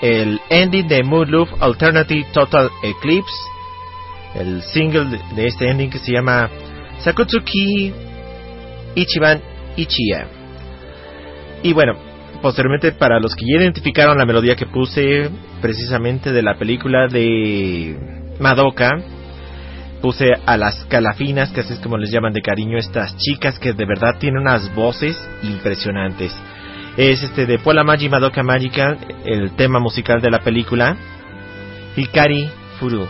[0.00, 3.34] el ending de Mood Loop Alternative Total Eclipse,
[4.36, 6.48] el single de, este ending que se llama
[7.00, 7.92] Sakutsuki
[8.94, 9.42] Ichiban
[9.74, 10.28] Ichiya.
[11.64, 11.94] Y bueno,
[12.40, 15.28] posteriormente para los que ya identificaron la melodía que puse
[15.60, 17.98] precisamente de la película de
[18.38, 18.92] Madoka,
[20.00, 23.72] puse a las calafinas, que así es como les llaman de cariño, estas chicas que
[23.72, 26.32] de verdad tienen unas voces impresionantes.
[26.96, 30.96] Es este de Pola Magi Madoka Magica, el tema musical de la película
[31.96, 32.48] Hikari
[32.78, 33.06] Furu.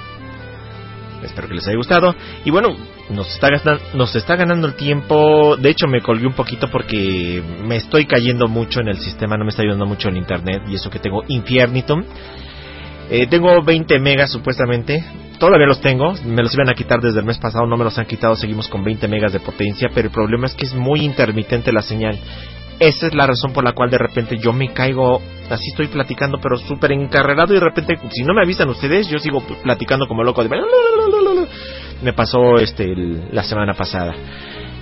[1.22, 2.14] Espero que les haya gustado.
[2.44, 2.76] Y bueno,
[3.10, 5.56] nos está, gastan- nos está ganando el tiempo.
[5.56, 9.36] De hecho, me colgué un poquito porque me estoy cayendo mucho en el sistema.
[9.36, 10.62] No me está ayudando mucho el internet.
[10.68, 12.04] Y eso que tengo Infiernitum.
[13.10, 15.04] Eh, tengo 20 megas supuestamente.
[15.38, 16.14] Todavía los tengo.
[16.24, 17.66] Me los iban a quitar desde el mes pasado.
[17.66, 18.36] No me los han quitado.
[18.36, 19.88] Seguimos con 20 megas de potencia.
[19.94, 22.18] Pero el problema es que es muy intermitente la señal.
[22.78, 26.38] Esa es la razón por la cual de repente yo me caigo, así estoy platicando,
[26.42, 30.22] pero súper encarrerado y de repente, si no me avisan ustedes, yo sigo platicando como
[30.22, 30.44] loco.
[30.44, 30.50] De...
[32.02, 32.94] Me pasó este
[33.32, 34.14] la semana pasada.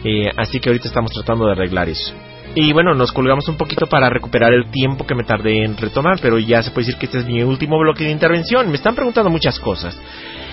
[0.03, 2.13] Eh, así que ahorita estamos tratando de arreglar eso.
[2.57, 6.19] Y bueno, nos colgamos un poquito para recuperar el tiempo que me tardé en retomar,
[6.23, 8.69] pero ya se puede decir que este es mi último bloque de intervención.
[8.69, 10.01] Me están preguntando muchas cosas.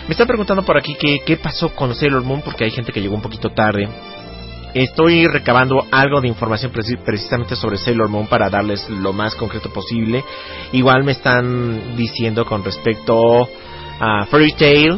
[0.08, 3.02] Me están preguntando por aquí qué, qué pasó con Sailor Moon, porque hay gente que
[3.02, 3.88] llegó un poquito tarde.
[4.74, 9.70] Estoy recabando algo de información preci- precisamente sobre Sailor Moon para darles lo más concreto
[9.72, 10.24] posible.
[10.72, 13.48] Igual me están diciendo con respecto
[14.00, 14.98] a Fairy Tail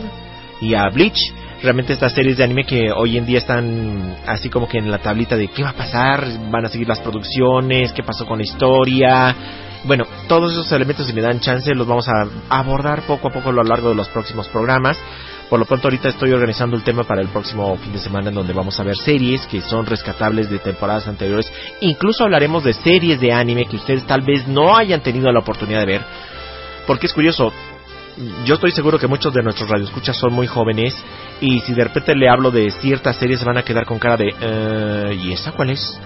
[0.61, 1.19] y a Bleach.
[1.63, 4.97] Realmente estas series de anime que hoy en día están así como que en la
[4.97, 8.43] tablita de qué va a pasar, van a seguir las producciones, qué pasó con la
[8.43, 9.33] historia.
[9.85, 13.47] Bueno, todos esos elementos si me dan chance los vamos a abordar poco a poco
[13.47, 14.97] a lo largo de los próximos programas.
[15.49, 18.35] Por lo pronto ahorita estoy organizando el tema para el próximo fin de semana en
[18.35, 21.49] donde vamos a ver series que son rescatables de temporadas anteriores.
[21.79, 25.79] Incluso hablaremos de series de anime que ustedes tal vez no hayan tenido la oportunidad
[25.79, 26.01] de ver.
[26.85, 27.53] Porque es curioso,
[28.45, 30.93] yo estoy seguro que muchos de nuestros radioescuchas son muy jóvenes
[31.41, 34.17] y si de repente le hablo de ciertas series se van a quedar con cara
[34.17, 35.99] de "Eh, ¿y esa cuál es?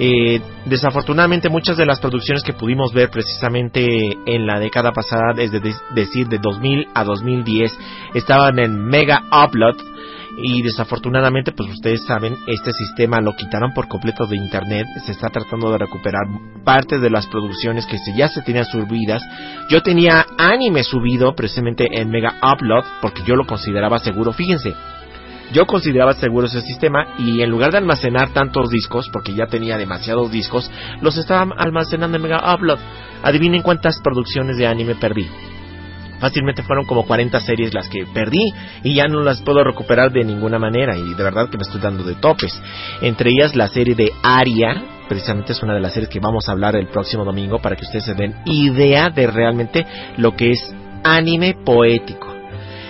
[0.00, 3.84] Eh, desafortunadamente muchas de las producciones que pudimos ver precisamente
[4.26, 7.76] en la década pasada, es de- decir de 2000 a 2010,
[8.14, 9.76] estaban en Mega Upload
[10.36, 15.28] y desafortunadamente pues ustedes saben este sistema lo quitaron por completo de internet se está
[15.28, 16.22] tratando de recuperar
[16.64, 19.22] parte de las producciones que ya se tenían subidas
[19.70, 24.74] yo tenía anime subido precisamente en Mega Upload porque yo lo consideraba seguro fíjense
[25.52, 29.78] yo consideraba seguro ese sistema y en lugar de almacenar tantos discos, porque ya tenía
[29.78, 32.78] demasiados discos, los estaba almacenando en Mega Upload.
[33.22, 35.26] Adivinen cuántas producciones de anime perdí.
[36.18, 40.24] Fácilmente fueron como 40 series las que perdí y ya no las puedo recuperar de
[40.24, 42.60] ninguna manera y de verdad que me estoy dando de topes.
[43.00, 46.52] Entre ellas la serie de Aria, precisamente es una de las series que vamos a
[46.52, 49.86] hablar el próximo domingo para que ustedes se den idea de realmente
[50.16, 50.74] lo que es
[51.04, 52.34] anime poético.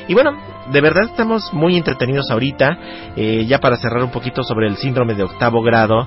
[0.08, 2.78] Y bueno, de verdad estamos muy entretenidos ahorita.
[3.16, 6.06] Eh, ya para cerrar un poquito sobre el síndrome de octavo grado,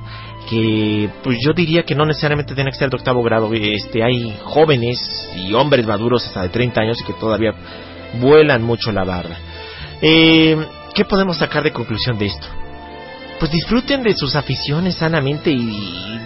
[0.49, 3.51] que pues yo diría que no necesariamente tiene que ser de octavo grado.
[3.53, 7.53] Este, hay jóvenes y hombres maduros hasta de 30 años que todavía
[8.19, 9.37] vuelan mucho la barra.
[10.01, 10.57] Eh,
[10.93, 12.47] ¿Qué podemos sacar de conclusión de esto?
[13.39, 16.19] Pues disfruten de sus aficiones sanamente y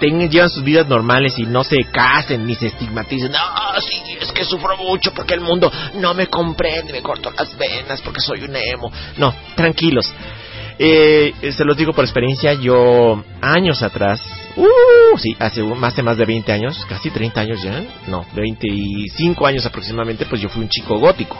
[0.00, 3.30] tengan, llevan sus vidas normales y no se casen ni se estigmaticen.
[3.30, 7.56] No, sí, es que sufro mucho porque el mundo no me comprende, me corto las
[7.56, 8.90] venas porque soy un emo.
[9.18, 10.12] No, tranquilos.
[10.82, 14.18] Eh, se los digo por experiencia, yo años atrás,
[14.56, 19.46] uh, sí, hace un- hace más de 20 años, casi 30 años ya, no, 25
[19.46, 21.36] años aproximadamente, pues yo fui un chico gótico.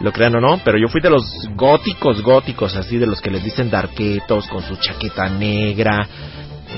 [0.00, 1.24] Lo crean o no, pero yo fui de los
[1.54, 6.08] góticos góticos, así de los que les dicen darquetos, con su chaqueta negra,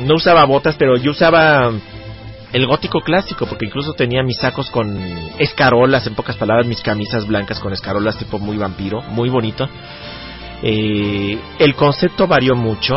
[0.05, 1.73] no usaba botas, pero yo usaba
[2.53, 4.99] el gótico clásico, porque incluso tenía mis sacos con
[5.39, 9.69] escarolas, en pocas palabras, mis camisas blancas con escarolas tipo muy vampiro, muy bonito.
[10.63, 12.95] Eh, el concepto varió mucho.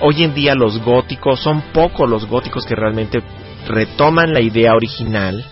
[0.00, 3.22] Hoy en día los góticos, son pocos los góticos que realmente
[3.66, 5.44] retoman la idea original.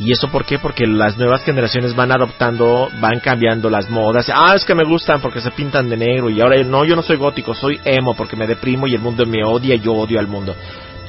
[0.00, 0.60] ¿Y eso por qué?
[0.60, 4.30] Porque las nuevas generaciones van adoptando, van cambiando las modas.
[4.32, 7.02] Ah, es que me gustan porque se pintan de negro y ahora no, yo no
[7.02, 10.20] soy gótico, soy emo porque me deprimo y el mundo me odia y yo odio
[10.20, 10.54] al mundo.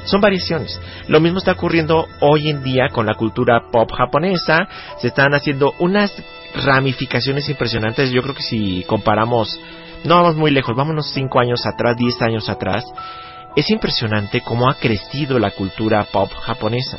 [0.06, 0.80] Son variaciones.
[1.08, 4.68] Lo mismo está ocurriendo hoy en día con la cultura pop japonesa.
[5.00, 6.12] Se están haciendo unas
[6.56, 8.10] ramificaciones impresionantes.
[8.10, 9.60] Yo creo que si comparamos,
[10.04, 12.86] no vamos muy lejos, vámonos 5 años atrás, 10 años atrás,
[13.56, 16.98] es impresionante cómo ha crecido la cultura pop japonesa.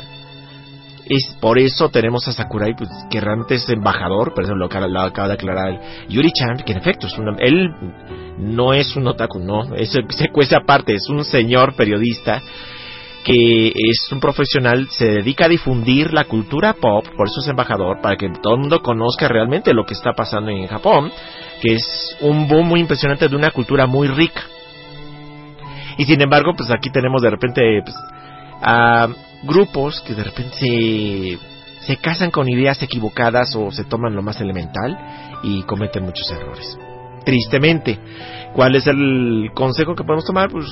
[1.11, 5.27] Es por eso tenemos a Sakurai, pues, que realmente es embajador, por acaba, lo acaba
[5.27, 7.69] de aclarar Yuri Chan, que en efecto es una, él
[8.37, 12.41] no es un otaku, no, es, se cuece aparte, es un señor periodista
[13.25, 17.99] que es un profesional, se dedica a difundir la cultura pop, por eso es embajador,
[18.01, 21.11] para que todo el mundo conozca realmente lo que está pasando en Japón,
[21.61, 24.41] que es un boom muy impresionante de una cultura muy rica.
[25.97, 27.95] Y sin embargo, pues aquí tenemos de repente pues,
[28.61, 29.07] a
[29.43, 31.39] grupos que de repente se,
[31.85, 36.77] se casan con ideas equivocadas o se toman lo más elemental y cometen muchos errores.
[37.25, 37.99] Tristemente,
[38.53, 40.49] ¿cuál es el consejo que podemos tomar?
[40.49, 40.65] Pues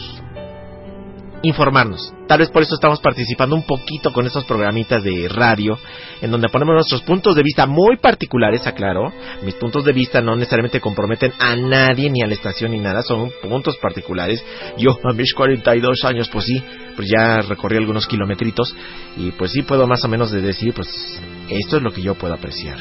[1.42, 2.14] informarnos.
[2.28, 5.78] Tal vez por eso estamos participando un poquito con estos programitas de radio,
[6.22, 9.12] en donde ponemos nuestros puntos de vista muy particulares, aclaro.
[9.44, 13.02] Mis puntos de vista no necesariamente comprometen a nadie, ni a la estación, ni nada,
[13.04, 14.44] son puntos particulares.
[14.78, 16.64] Yo, a mis 42 años, pues sí,
[17.00, 18.76] pues ya recorrí algunos kilometritos,
[19.16, 20.90] y pues sí puedo más o menos de decir, pues
[21.48, 22.78] esto es lo que yo puedo apreciar.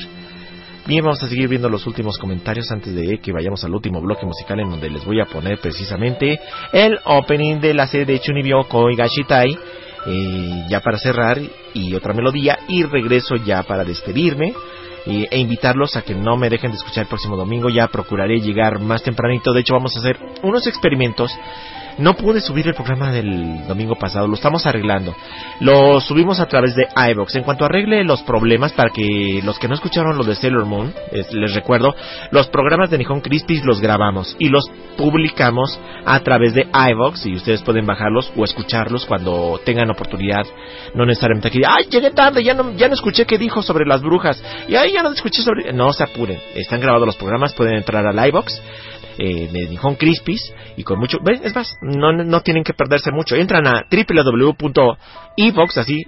[0.89, 4.27] Bien, vamos a seguir viendo los últimos comentarios antes de que vayamos al último bloque
[4.27, 6.41] musical en donde les voy a poner precisamente
[6.73, 9.57] el opening de la serie de Chunibyo Koigashitai,
[10.07, 11.39] eh, ya para cerrar,
[11.73, 14.53] y otra melodía, y regreso ya para despedirme
[15.07, 18.41] eh, e invitarlos a que no me dejen de escuchar el próximo domingo, ya procuraré
[18.41, 21.31] llegar más tempranito, de hecho vamos a hacer unos experimentos
[21.99, 25.15] no pude subir el programa del domingo pasado, lo estamos arreglando.
[25.61, 27.35] Lo subimos a través de iVox.
[27.37, 30.93] En cuanto arregle los problemas, para que los que no escucharon lo de Sailor Moon,
[31.13, 31.95] es- les recuerdo,
[32.31, 34.65] los programas de Nihon Crispis los grabamos y los
[34.97, 40.47] publicamos a través de iVox y ustedes pueden bajarlos o escucharlos cuando tengan oportunidad.
[40.95, 44.03] No necesariamente aquí, ay, llegué tarde, ya no, ya no escuché qué dijo sobre las
[44.03, 44.43] brujas.
[44.69, 45.73] Y ay, ya no escuché sobre...
[45.73, 48.61] No se apuren, están grabados los programas, pueden entrar al iVox
[49.19, 53.35] eh, de Nihon Crispis y con mucho es más no, no tienen que perderse mucho.
[53.35, 56.05] Entran a www.evox así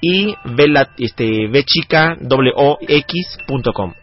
[0.00, 3.94] y ve la este ve chica ivox.com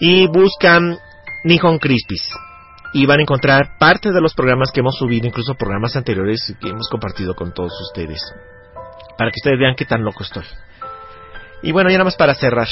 [0.00, 0.96] y buscan
[1.44, 2.30] Nihon Crispis
[2.94, 6.68] y van a encontrar parte de los programas que hemos subido incluso programas anteriores que
[6.70, 8.22] hemos compartido con todos ustedes
[9.18, 10.44] para que ustedes vean qué tan loco estoy.
[11.62, 12.68] Y bueno ya nada más para cerrar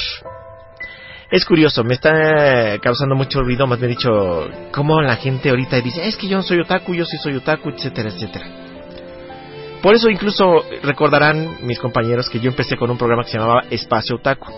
[1.33, 6.07] es curioso, me está causando mucho ruido, más bien dicho, cómo la gente ahorita dice,
[6.07, 8.45] es que yo no soy otaku, yo sí soy otaku, etcétera, etcétera.
[9.81, 13.63] Por eso incluso recordarán mis compañeros que yo empecé con un programa que se llamaba
[13.71, 14.53] Espacio Otaku.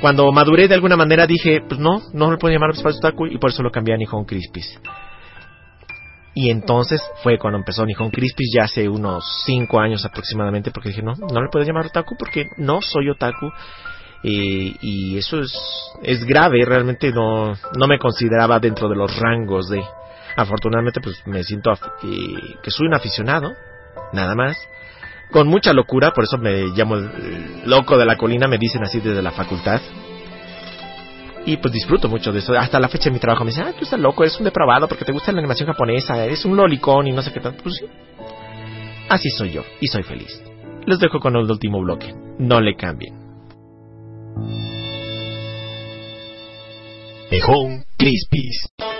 [0.00, 3.38] Cuando maduré de alguna manera dije, pues no, no me puedo llamar Espacio Otaku y
[3.38, 4.80] por eso lo cambié a Nihon Crispis.
[6.34, 11.02] Y entonces fue cuando empezó Nihon Crispis ya hace unos 5 años aproximadamente porque dije,
[11.02, 13.48] no, no le puedo llamar otaku porque no soy otaku
[14.26, 15.52] eh, y eso es,
[16.02, 19.84] es grave, realmente no, no me consideraba dentro de los rangos de...
[20.36, 23.52] Afortunadamente pues me siento eh, que soy un aficionado,
[24.14, 24.56] nada más,
[25.30, 28.82] con mucha locura, por eso me llamo el, el loco de la colina, me dicen
[28.82, 29.80] así desde la facultad.
[31.46, 32.54] Y pues disfruto mucho de eso.
[32.58, 34.88] Hasta la fecha de mi trabajo me dicen, ah, tú estás loco, eres un depravado
[34.88, 37.56] porque te gusta la animación japonesa, eres un lolicón y no sé qué tal.
[37.62, 37.86] Pues sí.
[39.10, 40.42] Así soy yo y soy feliz.
[40.86, 42.14] Les dejo con el último bloque.
[42.38, 43.23] No le cambien.
[47.30, 48.93] Nihon Crispis.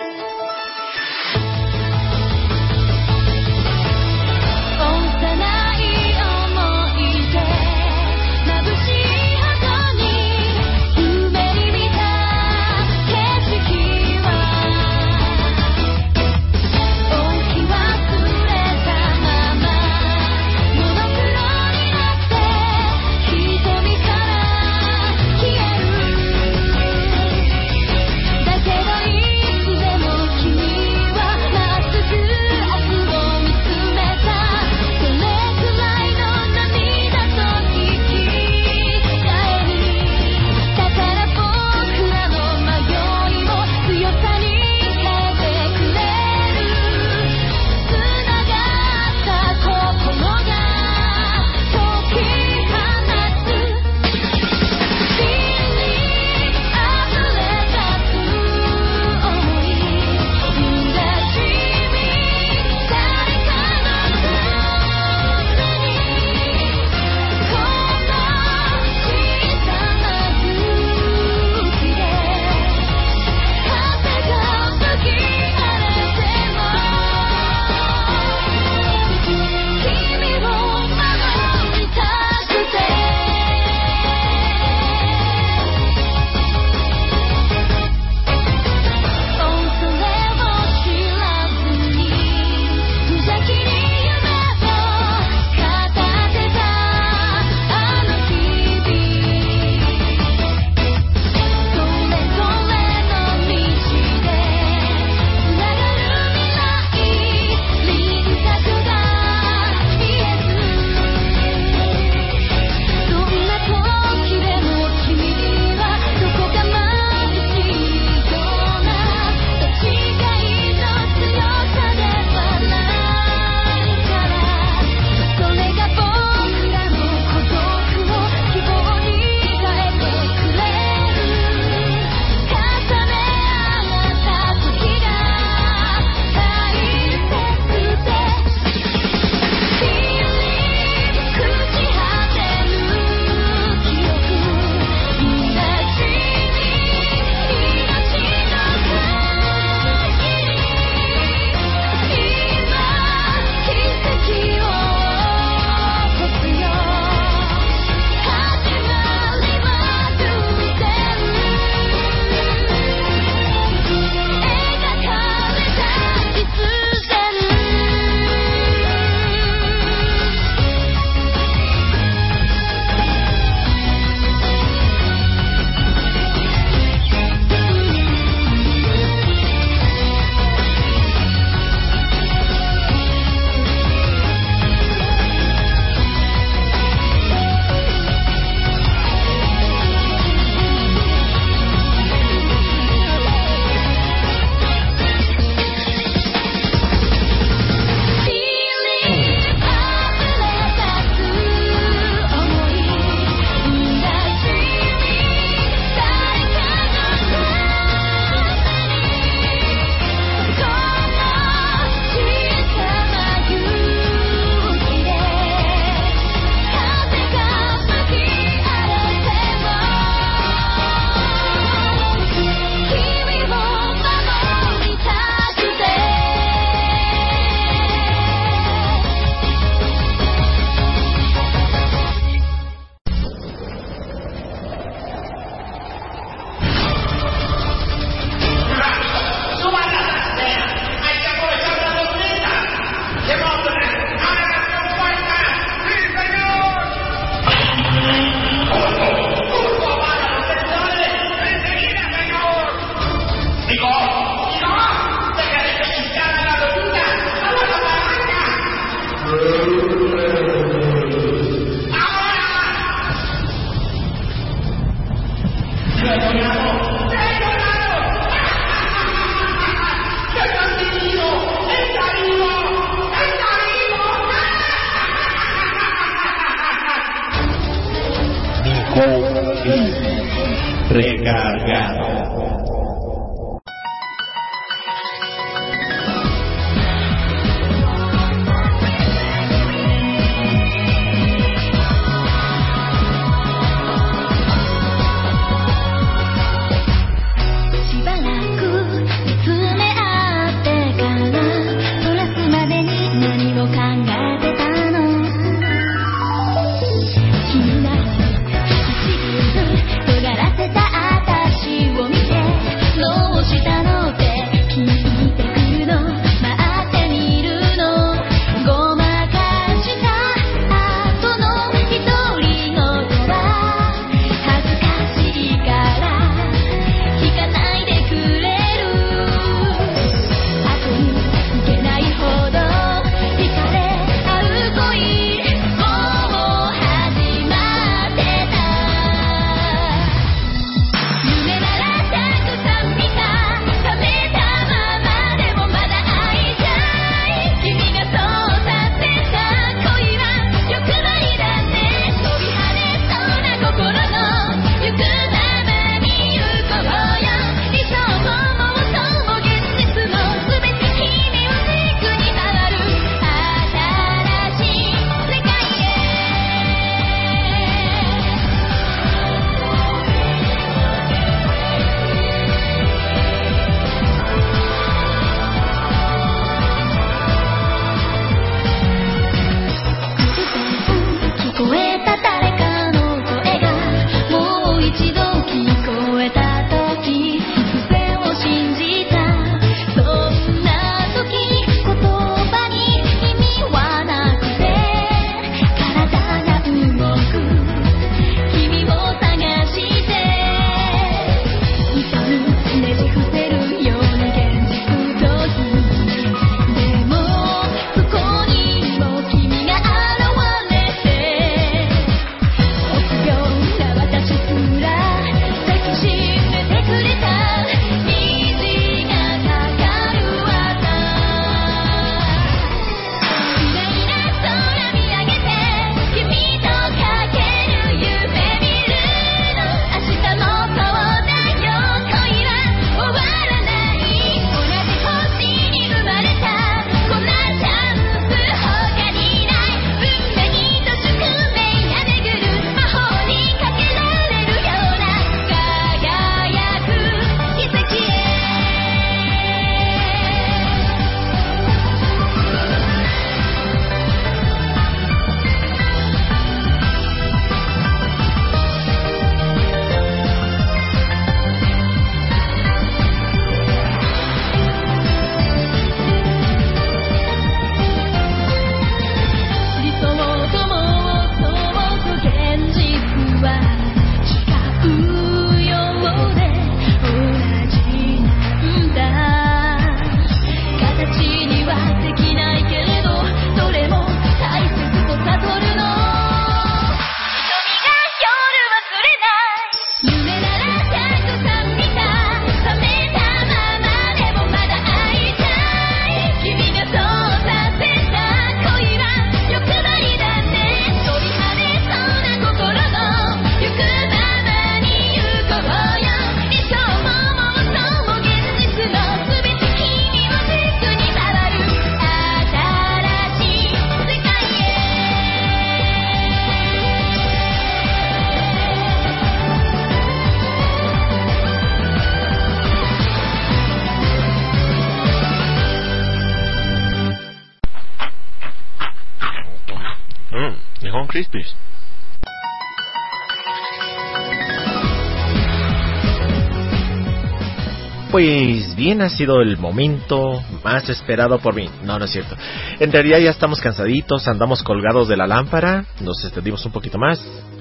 [538.85, 541.70] bien ha sido el momento más esperado por mí.
[541.85, 542.36] No, no es cierto.
[542.78, 547.19] En realidad ya estamos cansaditos, andamos colgados de la lámpara, nos extendimos un poquito más,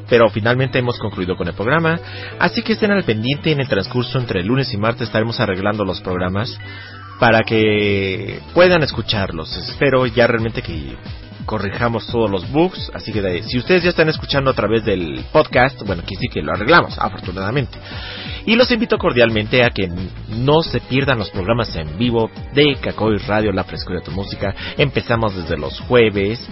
[0.09, 1.97] pero finalmente hemos concluido con el programa,
[2.39, 5.85] así que estén al pendiente en el transcurso entre el lunes y martes estaremos arreglando
[5.85, 6.59] los programas
[7.21, 9.55] para que puedan escucharlos.
[9.55, 10.97] Espero ya realmente que
[11.45, 12.91] corrijamos todos los bugs.
[12.93, 16.27] Así que de- si ustedes ya están escuchando a través del podcast, bueno, aquí sí
[16.31, 17.77] que lo arreglamos, afortunadamente.
[18.45, 19.89] Y los invito cordialmente a que
[20.29, 24.53] no se pierdan los programas en vivo de Cacoy Radio, La Frescura de tu Música.
[24.77, 26.45] Empezamos desde los jueves.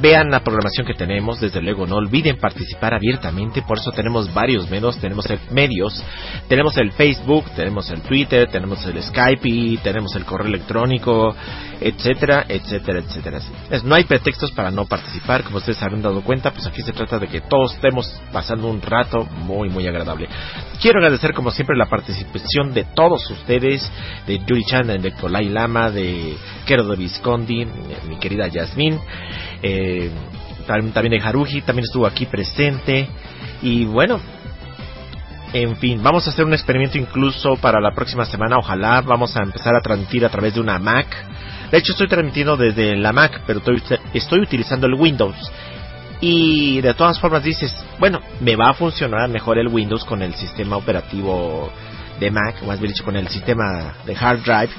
[0.00, 1.40] Vean la programación que tenemos.
[1.40, 3.62] Desde luego, no olviden participar abiertamente.
[3.62, 4.98] Por eso tenemos varios medios.
[4.98, 6.00] Tenemos el medios,
[6.48, 9.42] tenemos el Facebook, tenemos el Twitter, tenemos el Skype
[9.82, 11.34] tenemos el correo electrónico,
[11.84, 13.38] etcétera, etcétera, etcétera.
[13.84, 15.42] No hay pretextos para no participar.
[15.42, 18.80] Como ustedes habrán dado cuenta, pues aquí se trata de que todos estemos pasando un
[18.80, 20.28] rato muy, muy agradable.
[20.80, 23.90] Quiero agradecer como siempre la participación de todos ustedes,
[24.26, 26.36] de Yuri Chan, de Nicolai Lama, de
[26.66, 27.66] Kero de Viscondi,
[28.08, 28.98] mi querida Yasmín,
[29.62, 30.10] eh,
[30.66, 33.08] tam- también de Haruji, también estuvo aquí presente.
[33.62, 34.20] Y bueno,
[35.52, 39.42] en fin, vamos a hacer un experimento incluso para la próxima semana, ojalá vamos a
[39.42, 41.06] empezar a transmitir a través de una Mac.
[41.72, 43.82] De hecho estoy transmitiendo desde la Mac, pero estoy,
[44.12, 45.50] estoy utilizando el Windows.
[46.20, 50.34] Y de todas formas dices, bueno, me va a funcionar mejor el Windows con el
[50.34, 51.72] sistema operativo
[52.20, 54.70] de Mac, más bien dicho con el sistema de hard drive.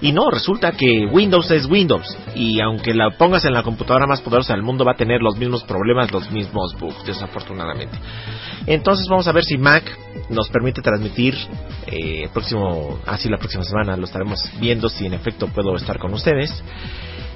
[0.00, 2.16] Y no, resulta que Windows es Windows.
[2.34, 5.36] Y aunque la pongas en la computadora más poderosa del mundo, va a tener los
[5.36, 7.98] mismos problemas, los mismos bugs, desafortunadamente.
[8.66, 9.84] Entonces vamos a ver si Mac
[10.28, 11.34] nos permite transmitir
[11.86, 16.14] eh, próximo, así la próxima semana lo estaremos viendo si en efecto puedo estar con
[16.14, 16.62] ustedes.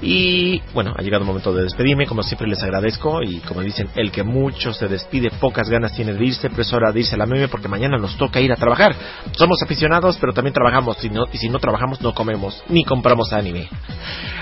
[0.01, 3.89] Y bueno, ha llegado el momento de despedirme, como siempre les agradezco y como dicen,
[3.95, 7.15] el que mucho se despide, pocas ganas tiene de irse, pero es hora de irse
[7.15, 8.95] a la meme porque mañana nos toca ir a trabajar.
[9.31, 13.31] Somos aficionados, pero también trabajamos y, no, y si no trabajamos no comemos ni compramos
[13.33, 13.69] anime.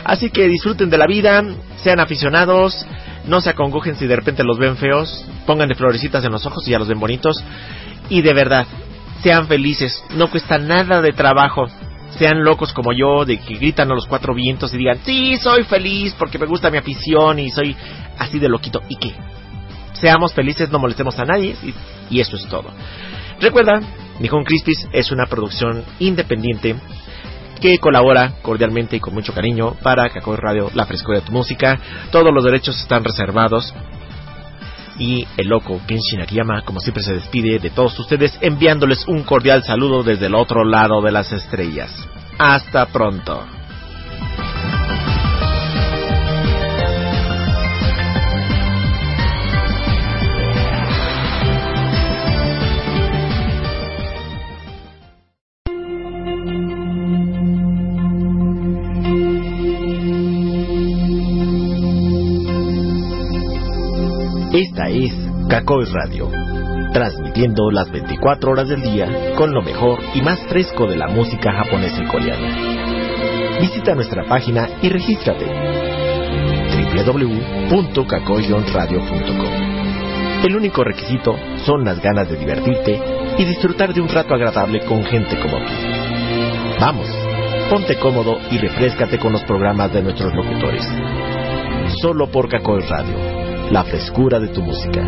[0.04, 1.44] Así que disfruten de la vida,
[1.78, 2.86] sean aficionados,
[3.28, 6.72] no se acongojen si de repente los ven feos, pónganle florecitas en los ojos y
[6.72, 7.44] ya los ven bonitos.
[8.10, 8.66] Y de verdad,
[9.22, 11.68] sean felices, no cuesta nada de trabajo.
[12.18, 15.64] Sean locos como yo, de que gritan a los cuatro vientos y digan, sí, soy
[15.64, 17.76] feliz porque me gusta mi afición y soy
[18.18, 18.82] así de loquito.
[18.88, 19.14] ¿Y qué?
[19.94, 21.74] Seamos felices, no molestemos a nadie y,
[22.16, 22.70] y eso es todo.
[23.40, 23.82] Recuerda,
[24.20, 26.76] Nihon Crispis es una producción independiente
[27.60, 31.80] que colabora cordialmente y con mucho cariño para Kakoi Radio, la frescura de tu música.
[32.12, 33.74] Todos los derechos están reservados.
[34.98, 39.64] Y el loco Kenshin Akiyama, como siempre, se despide de todos ustedes enviándoles un cordial
[39.64, 41.92] saludo desde el otro lado de las estrellas.
[42.38, 43.44] Hasta pronto.
[64.54, 65.12] Esta es
[65.50, 66.30] Kakoi Radio,
[66.94, 71.52] transmitiendo las 24 horas del día con lo mejor y más fresco de la música
[71.52, 73.58] japonesa y coreana.
[73.60, 75.48] Visita nuestra página y regístrate
[77.72, 80.44] www.kakoyonradio.com.
[80.44, 81.36] El único requisito
[81.66, 83.02] son las ganas de divertirte
[83.40, 85.74] y disfrutar de un rato agradable con gente como tú.
[86.80, 87.08] Vamos,
[87.72, 90.88] ponte cómodo y refrescate con los programas de nuestros locutores.
[92.04, 93.43] Solo por Kakoi Radio,
[93.74, 95.02] la frescura de tu música.